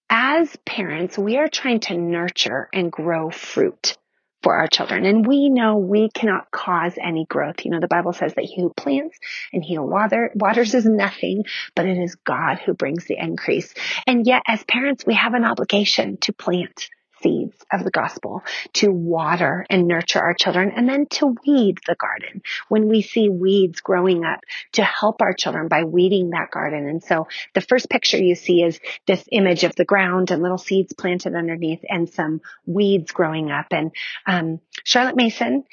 as 0.09 0.55
parents, 0.65 1.17
we 1.17 1.37
are 1.37 1.47
trying 1.47 1.79
to 1.79 1.97
nurture 1.97 2.69
and 2.73 2.91
grow 2.91 3.29
fruit 3.29 3.97
for 4.43 4.55
our 4.55 4.67
children. 4.67 5.05
And 5.05 5.25
we 5.25 5.49
know 5.49 5.77
we 5.77 6.09
cannot 6.09 6.51
cause 6.51 6.93
any 7.01 7.25
growth. 7.25 7.63
You 7.63 7.71
know, 7.71 7.79
the 7.79 7.87
Bible 7.87 8.13
says 8.13 8.33
that 8.35 8.45
he 8.45 8.61
who 8.61 8.73
plants 8.73 9.17
and 9.53 9.63
he 9.63 9.75
who 9.75 9.83
water, 9.83 10.31
waters 10.35 10.73
is 10.73 10.85
nothing, 10.85 11.45
but 11.75 11.85
it 11.85 11.97
is 11.97 12.15
God 12.15 12.59
who 12.59 12.73
brings 12.73 13.05
the 13.05 13.17
increase. 13.17 13.73
And 14.07 14.25
yet 14.25 14.43
as 14.47 14.63
parents, 14.63 15.05
we 15.05 15.13
have 15.13 15.33
an 15.33 15.45
obligation 15.45 16.17
to 16.21 16.33
plant 16.33 16.89
seeds 17.21 17.55
of 17.71 17.83
the 17.83 17.91
gospel, 17.91 18.43
to 18.73 18.91
water 18.91 19.65
and 19.69 19.87
nurture 19.87 20.19
our 20.19 20.33
children, 20.33 20.71
and 20.75 20.87
then 20.87 21.05
to 21.07 21.35
weed 21.45 21.79
the 21.87 21.95
garden 21.95 22.41
when 22.69 22.87
we 22.87 23.01
see 23.01 23.29
weeds 23.29 23.81
growing 23.81 24.23
up 24.23 24.39
to 24.73 24.83
help 24.83 25.21
our 25.21 25.33
children 25.33 25.67
by 25.67 25.83
weeding 25.83 26.31
that 26.31 26.51
garden. 26.51 26.87
And 26.87 27.03
so 27.03 27.27
the 27.53 27.61
first 27.61 27.89
picture 27.89 28.17
you 28.17 28.35
see 28.35 28.63
is 28.63 28.79
this 29.07 29.23
image 29.31 29.63
of 29.63 29.75
the 29.75 29.85
ground 29.85 30.31
and 30.31 30.41
little 30.41 30.57
seeds 30.57 30.93
planted 30.93 31.35
underneath 31.35 31.81
and 31.87 32.09
some 32.09 32.41
weeds 32.65 33.11
growing 33.11 33.51
up. 33.51 33.67
And 33.71 33.91
um, 34.25 34.59
Charlotte 34.83 35.15
Mason 35.15 35.63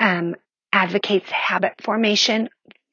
um, 0.00 0.34
advocates 0.72 1.30
habit 1.30 1.74
formation 1.82 2.48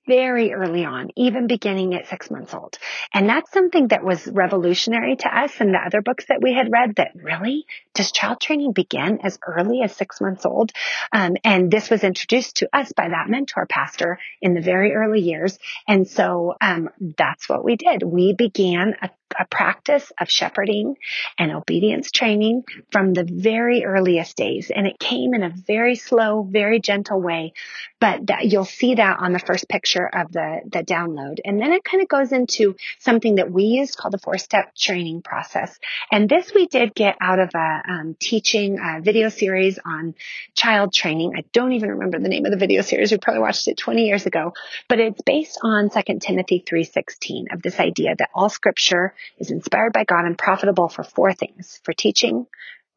very 0.08 0.54
early 0.54 0.86
on, 0.86 1.10
even 1.16 1.48
beginning 1.48 1.94
at 1.96 2.08
six 2.08 2.30
months 2.30 2.54
old. 2.54 2.78
And 3.14 3.28
that's 3.28 3.52
something 3.52 3.88
that 3.90 4.04
was 4.04 4.28
revolutionary 4.28 5.16
to 5.18 5.38
us 5.38 5.54
and 5.60 5.74
the 5.74 5.80
other 5.80 6.02
books 6.02 6.26
that 6.30 6.42
we 6.42 6.54
had 6.54 6.72
read 6.72 6.96
that 6.96 7.12
really 7.16 7.66
does 7.94 8.12
child 8.12 8.40
training 8.42 8.74
begin 8.74 9.20
as 9.24 9.40
early 9.48 9.82
as 9.82 9.96
six 9.96 10.22
months 10.22 10.46
old? 10.46 10.72
Um, 11.12 11.38
and 11.44 11.72
this 11.72 11.90
was 11.90 12.04
introduced 12.04 12.58
to 12.58 12.70
us 12.74 12.92
by 12.92 13.10
that 13.10 13.30
mentor 13.30 13.66
pastor 13.66 14.20
in 14.42 14.54
the 14.54 14.62
very 14.62 14.94
early 14.94 15.22
years. 15.22 15.58
And 15.88 16.08
so, 16.08 16.56
um, 16.62 16.90
that's 17.18 17.50
what 17.50 17.64
we 17.64 17.76
did. 17.76 18.04
We 18.04 18.34
began 18.34 18.96
a 19.02 19.10
a 19.40 19.46
practice 19.46 20.12
of 20.20 20.30
shepherding 20.30 20.96
and 21.38 21.52
obedience 21.52 22.12
training 22.12 22.64
from 22.92 23.14
the 23.14 23.24
very 23.24 23.86
earliest 23.86 24.36
days. 24.38 24.72
And 24.74 24.88
it 24.88 25.00
came 25.00 25.34
in 25.34 25.44
a 25.44 25.50
very 25.50 25.96
slow, 25.96 26.44
very 26.44 26.80
gentle 26.80 27.22
way. 27.22 27.54
But 28.00 28.28
that, 28.28 28.46
you'll 28.46 28.66
see 28.66 28.96
that 28.96 29.20
on 29.20 29.34
the 29.34 29.40
first 29.40 29.68
picture 29.68 30.08
of 30.08 30.32
the, 30.32 30.62
the 30.72 30.84
download. 30.84 31.40
And 31.44 31.60
then 31.60 31.72
it 31.72 31.84
kind 31.84 32.02
of 32.02 32.10
goes 32.10 32.32
into 32.32 32.76
something 33.00 33.36
that 33.36 33.52
we 33.52 33.64
used 33.64 33.98
called 33.98 34.14
the 34.14 34.20
four 34.20 34.38
step 34.38 34.76
training 34.76 35.22
process. 35.22 35.78
And 36.12 36.30
this 36.30 36.54
we 36.54 36.68
did 36.68 36.94
get 36.94 37.16
out 37.22 37.40
of 37.40 37.50
a 37.56 37.82
um, 37.90 38.16
teaching 38.20 38.80
a 38.80 39.02
video 39.02 39.30
series 39.30 39.80
on 39.84 40.16
child 40.54 40.94
training. 40.94 41.34
I 41.36 41.44
don't 41.54 41.74
even 41.74 41.92
remember 41.92 42.20
the 42.20 42.30
name 42.30 42.46
of 42.46 42.52
the 42.52 42.58
video 42.58 42.82
series. 42.82 43.12
We 43.12 43.18
probably 43.18 43.42
watched 43.42 43.68
it 43.68 43.78
20 43.78 44.06
years 44.06 44.26
ago, 44.26 44.54
but 44.88 45.00
it's 45.00 45.22
based 45.22 45.60
on 45.64 45.90
2 45.90 46.20
Timothy 46.20 46.64
3.16 46.68 47.54
of 47.54 47.62
this 47.62 47.80
idea 47.80 48.16
that 48.18 48.30
all 48.34 48.50
scripture 48.50 49.14
is 49.38 49.52
inspired 49.52 49.94
by 49.94 50.04
God 50.04 50.26
and 50.26 50.38
profitable 50.38 50.90
for 50.90 51.04
four 51.04 51.34
things 51.34 51.80
for 51.84 51.94
teaching, 51.94 52.46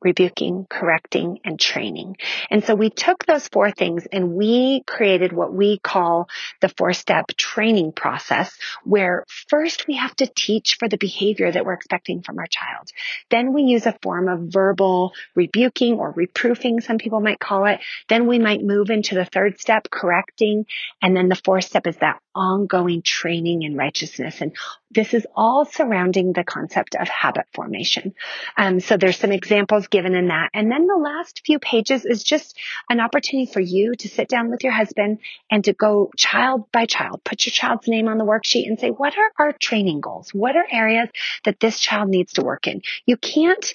rebuking, 0.00 0.66
correcting, 0.68 1.40
and 1.44 1.58
training. 1.58 2.16
And 2.50 2.64
so 2.64 2.74
we 2.74 2.90
took 2.90 3.26
those 3.26 3.48
four 3.48 3.70
things 3.70 4.06
and 4.10 4.34
we 4.34 4.82
created 4.86 5.32
what 5.32 5.52
we 5.52 5.78
call 5.78 6.28
the 6.60 6.68
four 6.68 6.92
step 6.92 7.26
training 7.36 7.92
process 7.92 8.56
where 8.84 9.24
first 9.48 9.86
we 9.86 9.96
have 9.96 10.14
to 10.16 10.26
teach 10.26 10.76
for 10.78 10.88
the 10.88 10.98
behavior 10.98 11.50
that 11.50 11.64
we're 11.64 11.72
expecting 11.72 12.22
from 12.22 12.38
our 12.38 12.46
child. 12.46 12.90
Then 13.30 13.52
we 13.52 13.62
use 13.62 13.86
a 13.86 13.98
form 14.02 14.28
of 14.28 14.52
verbal 14.52 15.12
rebuking 15.34 15.94
or 15.94 16.12
reproofing, 16.12 16.80
some 16.82 16.98
people 16.98 17.20
might 17.20 17.40
call 17.40 17.66
it. 17.66 17.80
Then 18.08 18.26
we 18.26 18.38
might 18.38 18.62
move 18.62 18.90
into 18.90 19.14
the 19.14 19.24
third 19.24 19.60
step, 19.60 19.88
correcting. 19.90 20.66
And 21.02 21.16
then 21.16 21.28
the 21.28 21.40
fourth 21.44 21.64
step 21.64 21.86
is 21.86 21.96
that 21.96 22.20
ongoing 22.34 23.02
training 23.02 23.62
in 23.62 23.76
righteousness. 23.76 24.40
And 24.40 24.52
this 24.90 25.12
is 25.12 25.26
all 25.34 25.64
surrounding 25.64 26.32
the 26.32 26.44
concept 26.44 26.94
of 26.94 27.08
habit 27.08 27.46
formation. 27.52 28.14
Um, 28.56 28.80
so 28.80 28.96
there's 28.96 29.18
some 29.18 29.32
examples 29.32 29.87
given 29.90 30.14
in 30.14 30.28
that. 30.28 30.50
And 30.54 30.70
then 30.70 30.86
the 30.86 30.96
last 30.96 31.42
few 31.44 31.58
pages 31.58 32.04
is 32.04 32.22
just 32.22 32.56
an 32.88 33.00
opportunity 33.00 33.50
for 33.50 33.60
you 33.60 33.94
to 33.96 34.08
sit 34.08 34.28
down 34.28 34.50
with 34.50 34.64
your 34.64 34.72
husband 34.72 35.18
and 35.50 35.64
to 35.64 35.72
go 35.72 36.10
child 36.16 36.70
by 36.72 36.86
child, 36.86 37.22
put 37.24 37.46
your 37.46 37.52
child's 37.52 37.88
name 37.88 38.08
on 38.08 38.18
the 38.18 38.24
worksheet 38.24 38.66
and 38.66 38.78
say, 38.78 38.90
what 38.90 39.16
are 39.16 39.30
our 39.38 39.52
training 39.52 40.00
goals? 40.00 40.32
What 40.34 40.56
are 40.56 40.66
areas 40.70 41.08
that 41.44 41.60
this 41.60 41.78
child 41.78 42.08
needs 42.08 42.34
to 42.34 42.42
work 42.42 42.66
in? 42.66 42.82
You 43.06 43.16
can't 43.16 43.74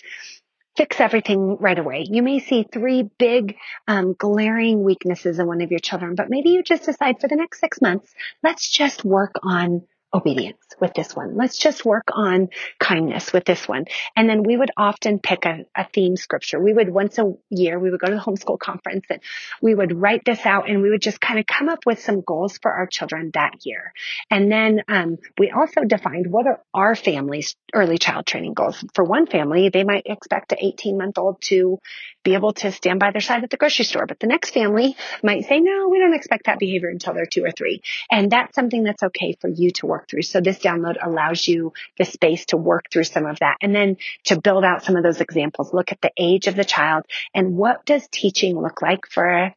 fix 0.76 1.00
everything 1.00 1.58
right 1.60 1.78
away. 1.78 2.06
You 2.10 2.24
may 2.24 2.40
see 2.40 2.64
three 2.64 3.04
big, 3.04 3.58
um, 3.88 4.16
glaring 4.18 4.84
weaknesses 4.84 5.38
in 5.38 5.46
one 5.46 5.62
of 5.62 5.70
your 5.70 5.80
children, 5.80 6.16
but 6.16 6.30
maybe 6.30 6.50
you 6.50 6.64
just 6.64 6.86
decide 6.86 7.20
for 7.22 7.28
the 7.28 7.36
next 7.36 7.60
six 7.60 7.80
months, 7.80 8.14
let's 8.42 8.68
just 8.70 9.06
work 9.06 9.34
on 9.44 9.84
obedience 10.14 10.60
with 10.80 10.94
this 10.94 11.16
one. 11.16 11.36
Let's 11.36 11.58
just 11.58 11.86
work 11.86 12.10
on 12.14 12.50
kindness 12.80 13.34
with 13.34 13.46
this 13.46 13.68
one. 13.68 13.86
And 14.16 14.30
then 14.30 14.44
we 14.44 14.56
would 14.56 14.72
often 14.78 15.20
pick 15.20 15.46
a, 15.46 15.66
a, 15.76 15.88
theme 15.94 16.16
scripture. 16.16 16.60
We 16.60 16.74
would 16.74 16.90
once 16.90 17.18
a 17.18 17.34
year, 17.50 17.80
we 17.80 17.90
would 17.90 18.00
go 18.00 18.08
to 18.08 18.16
the 18.16 18.22
homeschool 18.22 18.60
conference 18.60 19.06
and 19.10 19.22
we 19.62 19.74
would 19.74 19.96
write 19.96 20.24
this 20.26 20.46
out 20.46 20.70
and 20.70 20.82
we 20.82 20.90
would 20.90 21.02
just 21.02 21.20
kind 21.20 21.40
of 21.40 21.46
come 21.46 21.70
up 21.70 21.86
with 21.86 22.00
some 22.02 22.22
goals 22.22 22.58
for 22.58 22.72
our 22.72 22.88
children 22.88 23.32
that 23.34 23.66
year. 23.66 23.94
And 24.30 24.52
then, 24.52 24.84
um, 24.88 25.18
we 25.38 25.52
also 25.52 25.82
defined 25.82 26.28
what 26.28 26.48
are 26.48 26.62
our 26.74 26.96
family's 26.96 27.56
early 27.74 27.98
child 27.98 28.26
training 28.26 28.54
goals. 28.54 28.84
For 28.94 29.04
one 29.04 29.26
family, 29.26 29.70
they 29.70 29.84
might 29.84 30.04
expect 30.06 30.52
an 30.52 30.60
18 30.62 30.98
month 30.98 31.18
old 31.18 31.42
to 31.44 31.80
be 32.24 32.36
able 32.36 32.54
to 32.54 32.72
stand 32.72 33.00
by 33.00 33.12
their 33.12 33.22
side 33.22 33.44
at 33.44 33.50
the 33.50 33.58
grocery 33.58 33.86
store. 33.86 34.06
But 34.06 34.20
the 34.20 34.28
next 34.28 34.52
family 34.52 34.96
might 35.22 35.46
say, 35.46 35.60
no, 35.60 35.90
we 35.90 36.00
don't 36.00 36.14
expect 36.14 36.46
that 36.46 36.60
behavior 36.60 36.90
until 36.90 37.14
they're 37.14 37.26
two 37.26 37.44
or 37.44 37.52
three. 37.52 37.82
And 38.10 38.32
that's 38.32 38.56
something 38.56 38.84
that's 38.84 39.04
okay 39.04 39.36
for 39.40 39.50
you 39.50 39.72
to 39.72 39.88
work 39.88 40.03
through. 40.08 40.24
So 40.24 40.42
this 40.42 40.60
download 40.60 40.96
allows 41.02 41.48
you 41.48 41.74
the 41.98 42.06
space 42.06 42.46
to 42.48 42.58
work 42.58 42.86
through 42.92 43.06
some 43.06 43.26
of 43.26 43.40
that 43.40 43.58
and 43.62 43.76
then 43.76 43.98
to 44.26 44.40
build 44.40 44.64
out 44.64 44.84
some 44.84 44.96
of 44.96 45.04
those 45.04 45.22
examples. 45.22 45.74
Look 45.74 45.92
at 45.92 46.02
the 46.02 46.12
age 46.18 46.48
of 46.48 46.56
the 46.56 46.66
child 46.66 47.06
and 47.34 47.56
what 47.58 47.86
does 47.86 48.08
teaching 48.12 48.60
look 48.60 48.82
like 48.82 49.08
for 49.10 49.54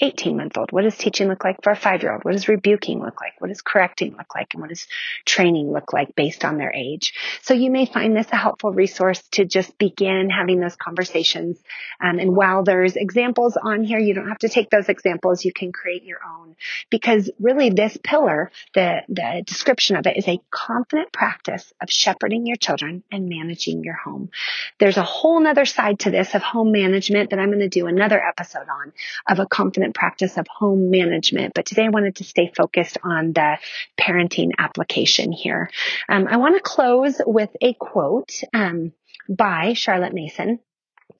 18 0.00 0.36
month 0.36 0.56
old? 0.56 0.72
What 0.72 0.82
does 0.82 0.96
teaching 0.96 1.28
look 1.28 1.44
like 1.44 1.62
for 1.62 1.70
a 1.70 1.76
five 1.76 2.02
year 2.02 2.12
old? 2.12 2.24
What 2.24 2.32
does 2.32 2.48
rebuking 2.48 3.00
look 3.00 3.20
like? 3.20 3.34
What 3.38 3.48
does 3.48 3.62
correcting 3.62 4.16
look 4.16 4.34
like? 4.34 4.54
And 4.54 4.60
what 4.60 4.70
does 4.70 4.86
training 5.24 5.72
look 5.72 5.92
like 5.92 6.14
based 6.14 6.44
on 6.44 6.58
their 6.58 6.72
age? 6.72 7.14
So 7.42 7.54
you 7.54 7.70
may 7.70 7.86
find 7.86 8.16
this 8.16 8.28
a 8.32 8.36
helpful 8.36 8.72
resource 8.72 9.22
to 9.32 9.44
just 9.44 9.76
begin 9.78 10.30
having 10.30 10.60
those 10.60 10.76
conversations. 10.76 11.58
Um, 12.00 12.18
and 12.18 12.34
while 12.34 12.64
there's 12.64 12.96
examples 12.96 13.56
on 13.56 13.84
here, 13.84 13.98
you 13.98 14.14
don't 14.14 14.28
have 14.28 14.38
to 14.38 14.48
take 14.48 14.70
those 14.70 14.88
examples. 14.88 15.44
You 15.44 15.52
can 15.52 15.72
create 15.72 16.04
your 16.04 16.20
own 16.24 16.56
because 16.90 17.30
really 17.38 17.70
this 17.70 17.98
pillar, 18.02 18.50
the, 18.74 19.02
the 19.08 19.42
description 19.46 19.96
of 19.96 20.06
it 20.06 20.16
is 20.16 20.28
a 20.28 20.40
confident 20.50 21.12
practice 21.12 21.72
of 21.80 21.90
shepherding 21.90 22.46
your 22.46 22.56
children 22.56 23.02
and 23.10 23.28
managing 23.28 23.84
your 23.84 23.94
home. 23.94 24.30
There's 24.78 24.96
a 24.96 25.02
whole 25.02 25.40
nother 25.40 25.64
side 25.64 26.00
to 26.00 26.10
this 26.10 26.34
of 26.34 26.42
home 26.42 26.72
management 26.72 27.30
that 27.30 27.38
I'm 27.38 27.48
going 27.48 27.60
to 27.60 27.68
do 27.68 27.86
another 27.86 28.22
episode 28.22 28.68
on 28.68 28.92
of 29.28 29.38
a 29.38 29.46
confident 29.46 29.81
practice 29.90 30.36
of 30.38 30.46
home 30.48 30.90
management. 30.90 31.54
But 31.54 31.66
today 31.66 31.86
I 31.86 31.90
wanted 31.90 32.16
to 32.16 32.24
stay 32.24 32.52
focused 32.56 32.98
on 33.02 33.32
the 33.32 33.58
parenting 34.00 34.52
application 34.58 35.32
here. 35.32 35.70
Um, 36.08 36.28
I 36.28 36.36
want 36.36 36.56
to 36.56 36.62
close 36.62 37.20
with 37.24 37.50
a 37.60 37.74
quote 37.74 38.40
um, 38.54 38.92
by 39.28 39.72
Charlotte 39.72 40.14
Mason. 40.14 40.60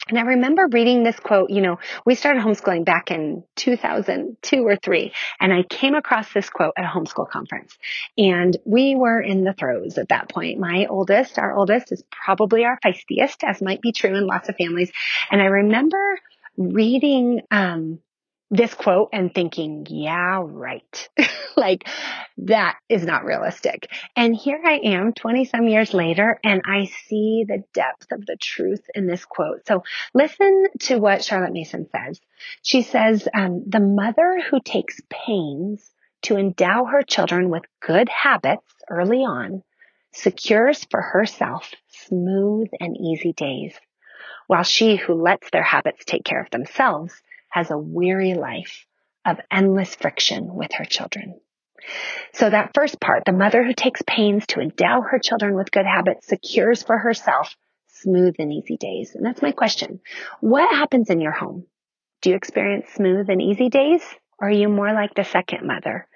And 0.08 0.18
I 0.18 0.22
remember 0.22 0.66
reading 0.70 1.04
this 1.04 1.18
quote, 1.20 1.50
you 1.50 1.60
know, 1.60 1.78
we 2.04 2.16
started 2.16 2.42
homeschooling 2.42 2.84
back 2.84 3.12
in 3.12 3.44
2002 3.56 4.66
or 4.66 4.76
three, 4.76 5.12
and 5.38 5.52
I 5.52 5.62
came 5.62 5.94
across 5.94 6.32
this 6.32 6.50
quote 6.50 6.74
at 6.76 6.84
a 6.84 6.88
homeschool 6.88 7.28
conference. 7.28 7.78
And 8.18 8.56
we 8.64 8.96
were 8.96 9.20
in 9.20 9.44
the 9.44 9.52
throes 9.52 9.98
at 9.98 10.08
that 10.08 10.28
point. 10.28 10.58
My 10.58 10.86
oldest, 10.86 11.38
our 11.38 11.54
oldest, 11.56 11.92
is 11.92 12.02
probably 12.10 12.64
our 12.64 12.78
feistiest, 12.84 13.44
as 13.44 13.62
might 13.62 13.80
be 13.80 13.92
true 13.92 14.16
in 14.16 14.26
lots 14.26 14.48
of 14.48 14.56
families. 14.56 14.90
And 15.30 15.40
I 15.40 15.46
remember 15.46 16.18
reading 16.56 17.42
um, 17.50 18.00
this 18.52 18.74
quote 18.74 19.08
and 19.14 19.34
thinking, 19.34 19.86
yeah, 19.88 20.42
right. 20.44 21.08
like 21.56 21.88
that 22.36 22.76
is 22.86 23.02
not 23.02 23.24
realistic. 23.24 23.88
And 24.14 24.36
here 24.36 24.60
I 24.62 24.74
am 24.84 25.14
20 25.14 25.46
some 25.46 25.68
years 25.68 25.94
later 25.94 26.38
and 26.44 26.60
I 26.66 26.84
see 27.08 27.46
the 27.48 27.64
depth 27.72 28.12
of 28.12 28.26
the 28.26 28.36
truth 28.38 28.82
in 28.94 29.06
this 29.06 29.24
quote. 29.24 29.66
So 29.66 29.84
listen 30.12 30.66
to 30.80 30.98
what 30.98 31.24
Charlotte 31.24 31.54
Mason 31.54 31.88
says. 31.90 32.20
She 32.62 32.82
says, 32.82 33.26
um, 33.32 33.64
the 33.66 33.80
mother 33.80 34.42
who 34.50 34.60
takes 34.60 35.00
pains 35.08 35.90
to 36.24 36.36
endow 36.36 36.84
her 36.84 37.02
children 37.02 37.48
with 37.48 37.62
good 37.80 38.10
habits 38.10 38.70
early 38.90 39.20
on 39.20 39.62
secures 40.12 40.86
for 40.90 41.00
herself 41.00 41.72
smooth 41.88 42.68
and 42.78 42.98
easy 43.00 43.32
days, 43.32 43.74
while 44.46 44.62
she 44.62 44.96
who 44.96 45.14
lets 45.14 45.48
their 45.50 45.62
habits 45.62 46.04
take 46.04 46.22
care 46.22 46.42
of 46.42 46.50
themselves 46.50 47.14
has 47.52 47.70
a 47.70 47.78
weary 47.78 48.34
life 48.34 48.86
of 49.24 49.38
endless 49.50 49.94
friction 49.94 50.54
with 50.54 50.72
her 50.72 50.84
children. 50.84 51.40
So 52.32 52.48
that 52.48 52.72
first 52.74 53.00
part, 53.00 53.24
the 53.24 53.32
mother 53.32 53.64
who 53.64 53.74
takes 53.74 54.02
pains 54.06 54.46
to 54.48 54.60
endow 54.60 55.02
her 55.02 55.18
children 55.18 55.54
with 55.54 55.70
good 55.70 55.86
habits 55.86 56.26
secures 56.26 56.82
for 56.82 56.98
herself 56.98 57.54
smooth 57.88 58.36
and 58.38 58.52
easy 58.52 58.76
days. 58.76 59.14
And 59.14 59.24
that's 59.24 59.42
my 59.42 59.52
question. 59.52 60.00
What 60.40 60.74
happens 60.74 61.10
in 61.10 61.20
your 61.20 61.32
home? 61.32 61.66
Do 62.22 62.30
you 62.30 62.36
experience 62.36 62.86
smooth 62.94 63.28
and 63.28 63.42
easy 63.42 63.68
days? 63.68 64.02
Or 64.42 64.48
are 64.48 64.50
you 64.50 64.68
more 64.68 64.92
like 64.92 65.14
the 65.14 65.22
second 65.22 65.64
mother, 65.64 66.08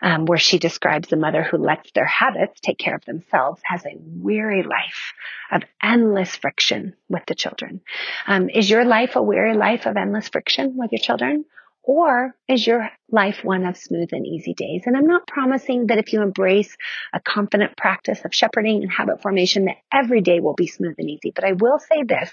um, 0.00 0.24
where 0.24 0.38
she 0.38 0.58
describes 0.58 1.08
the 1.08 1.16
mother 1.16 1.42
who 1.42 1.58
lets 1.58 1.92
their 1.92 2.06
habits 2.06 2.58
take 2.58 2.78
care 2.78 2.94
of 2.94 3.04
themselves 3.04 3.60
has 3.64 3.84
a 3.84 3.98
weary 4.00 4.62
life 4.62 5.12
of 5.52 5.62
endless 5.82 6.34
friction 6.34 6.94
with 7.10 7.26
the 7.26 7.34
children? 7.34 7.82
Um, 8.26 8.48
is 8.48 8.70
your 8.70 8.86
life 8.86 9.14
a 9.14 9.22
weary 9.22 9.54
life 9.54 9.84
of 9.84 9.98
endless 9.98 10.28
friction 10.30 10.78
with 10.78 10.90
your 10.90 11.00
children? 11.00 11.44
Or 11.82 12.34
is 12.48 12.66
your 12.66 12.90
life 13.10 13.44
one 13.44 13.66
of 13.66 13.76
smooth 13.76 14.08
and 14.10 14.26
easy 14.26 14.54
days? 14.54 14.84
And 14.86 14.96
I'm 14.96 15.06
not 15.06 15.26
promising 15.26 15.88
that 15.88 15.98
if 15.98 16.14
you 16.14 16.22
embrace 16.22 16.74
a 17.12 17.20
confident 17.20 17.76
practice 17.76 18.24
of 18.24 18.34
shepherding 18.34 18.82
and 18.82 18.90
habit 18.90 19.20
formation, 19.20 19.66
that 19.66 19.76
every 19.92 20.22
day 20.22 20.40
will 20.40 20.54
be 20.54 20.66
smooth 20.66 20.96
and 20.96 21.10
easy. 21.10 21.30
But 21.32 21.44
I 21.44 21.52
will 21.52 21.78
say 21.78 22.02
this 22.02 22.32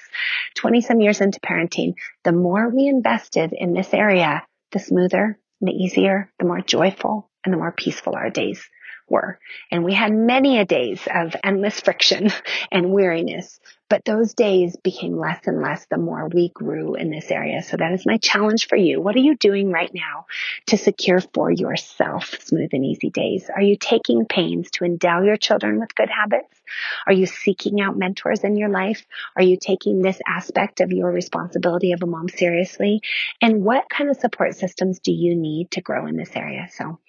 20 0.55 0.79
some 0.81 1.01
years 1.01 1.19
into 1.19 1.41
parenting, 1.41 1.95
the 2.23 2.31
more 2.31 2.69
we 2.69 2.87
invested 2.87 3.53
in 3.53 3.73
this 3.73 3.93
area, 3.93 4.41
the 4.73 4.79
smoother, 4.79 5.39
the 5.61 5.71
easier, 5.71 6.31
the 6.39 6.45
more 6.45 6.61
joyful, 6.61 7.29
and 7.45 7.53
the 7.53 7.57
more 7.57 7.71
peaceful 7.71 8.15
our 8.15 8.29
days 8.29 8.61
were. 9.09 9.39
And 9.71 9.83
we 9.83 9.93
had 9.93 10.13
many 10.13 10.59
a 10.59 10.65
days 10.65 11.01
of 11.13 11.35
endless 11.43 11.79
friction 11.79 12.29
and 12.71 12.91
weariness, 12.91 13.59
but 13.93 14.05
those 14.05 14.33
days 14.33 14.75
became 14.75 15.19
less 15.19 15.45
and 15.45 15.61
less 15.61 15.85
the 15.85 15.99
more 15.99 16.27
we 16.27 16.49
grew 16.49 16.95
in 16.95 17.11
this 17.11 17.29
area. 17.29 17.61
So 17.61 17.77
that 17.77 17.91
is 17.91 18.07
my 18.07 18.17
challenge 18.17 18.67
for 18.67 18.75
you. 18.75 18.99
What 18.99 19.15
are 19.15 19.19
you 19.19 19.35
doing 19.35 19.69
right 19.69 19.91
now 19.93 20.25
to 20.65 20.79
secure 20.79 21.21
for 21.21 21.51
yourself 21.51 22.33
smooth 22.41 22.69
and 22.73 22.83
easy 22.83 23.11
days? 23.11 23.51
Are 23.55 23.61
you 23.61 23.77
taking 23.77 24.25
pains 24.25 24.71
to 24.71 24.85
endow 24.85 25.21
your 25.21 25.37
children 25.37 25.79
with 25.79 25.93
good 25.93 26.09
habits? 26.09 26.59
Are 27.05 27.13
you 27.13 27.27
seeking 27.27 27.81
out 27.81 27.95
mentors 27.95 28.39
in 28.39 28.55
your 28.55 28.69
life? 28.69 29.05
Are 29.35 29.43
you 29.43 29.57
taking 29.57 30.01
this 30.01 30.19
aspect 30.27 30.81
of 30.81 30.91
your 30.91 31.11
responsibility 31.11 31.91
of 31.91 32.01
a 32.01 32.07
mom 32.07 32.29
seriously? 32.29 33.01
And 33.41 33.63
what 33.63 33.89
kind 33.89 34.09
of 34.09 34.17
support 34.17 34.55
systems 34.55 35.01
do 35.01 35.11
you 35.11 35.35
need 35.35 35.69
to 35.71 35.81
grow 35.81 36.07
in 36.07 36.17
this 36.17 36.31
area? 36.35 36.67
So 36.71 36.99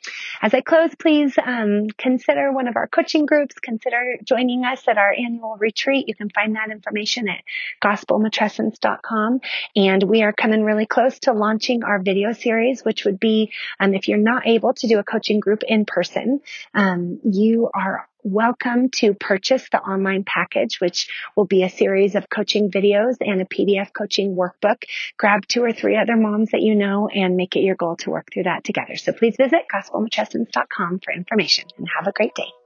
as 0.43 0.53
I 0.53 0.61
close, 0.61 0.91
please 0.99 1.35
um, 1.45 1.87
consider 1.97 2.53
one 2.53 2.69
of 2.69 2.77
our 2.77 2.89
coaching 2.89 3.25
groups. 3.25 3.55
Consider 3.59 4.19
joining 4.23 4.65
us 4.65 4.87
at 4.87 4.99
our 4.99 5.13
annual 5.13 5.57
retreat. 5.59 6.09
You 6.09 6.15
can 6.15 6.29
find 6.29 6.57
that 6.57 6.71
information 6.75 7.29
at 7.29 7.43
gospelmatrescence.com. 7.83 9.41
And 9.77 10.03
we 10.03 10.23
are 10.23 10.33
coming 10.33 10.63
really 10.63 10.87
close 10.87 11.19
to 11.21 11.33
launching 11.33 11.85
our 11.85 12.03
video 12.03 12.33
series, 12.33 12.85
which 12.85 13.05
would 13.05 13.19
be, 13.19 13.53
um, 13.81 13.95
if 13.95 14.09
you're 14.09 14.19
not 14.19 14.47
able 14.47 14.75
to 14.75 14.89
do 14.89 14.99
a 14.99 15.05
coaching 15.05 15.41
group 15.41 15.63
in 15.67 15.87
person, 15.87 16.41
um, 16.75 17.21
you 17.25 17.71
are 17.73 18.07
welcome 18.25 18.89
to 18.89 19.13
purchase 19.15 19.69
the 19.71 19.79
online 19.79 20.25
package, 20.25 20.81
which 20.81 21.09
will 21.37 21.45
be 21.45 21.63
a 21.63 21.69
series 21.69 22.15
of 22.15 22.29
coaching 22.29 22.71
videos 22.71 23.17
and 23.21 23.41
a 23.41 23.45
PDF 23.45 23.93
coaching 23.93 24.35
workbook. 24.35 24.85
Grab 25.19 25.47
two 25.47 25.63
or 25.63 25.73
three 25.73 25.97
other 25.97 26.17
moms 26.17 26.51
that 26.51 26.63
you 26.63 26.75
know 26.75 27.09
and 27.09 27.37
make 27.37 27.55
it 27.55 27.61
your 27.61 27.77
goal 27.77 27.97
to 27.97 28.11
work 28.11 28.29
through 28.33 28.45
that 28.45 28.65
together. 28.65 28.97
So 28.97 29.13
please 29.13 29.37
visit 29.37 29.63
gospelmatrescence.com 29.73 31.01
for 31.05 31.13
information 31.13 31.67
and 31.77 31.87
have 31.97 32.07
a 32.07 32.13
great 32.13 32.35
day. 32.35 32.64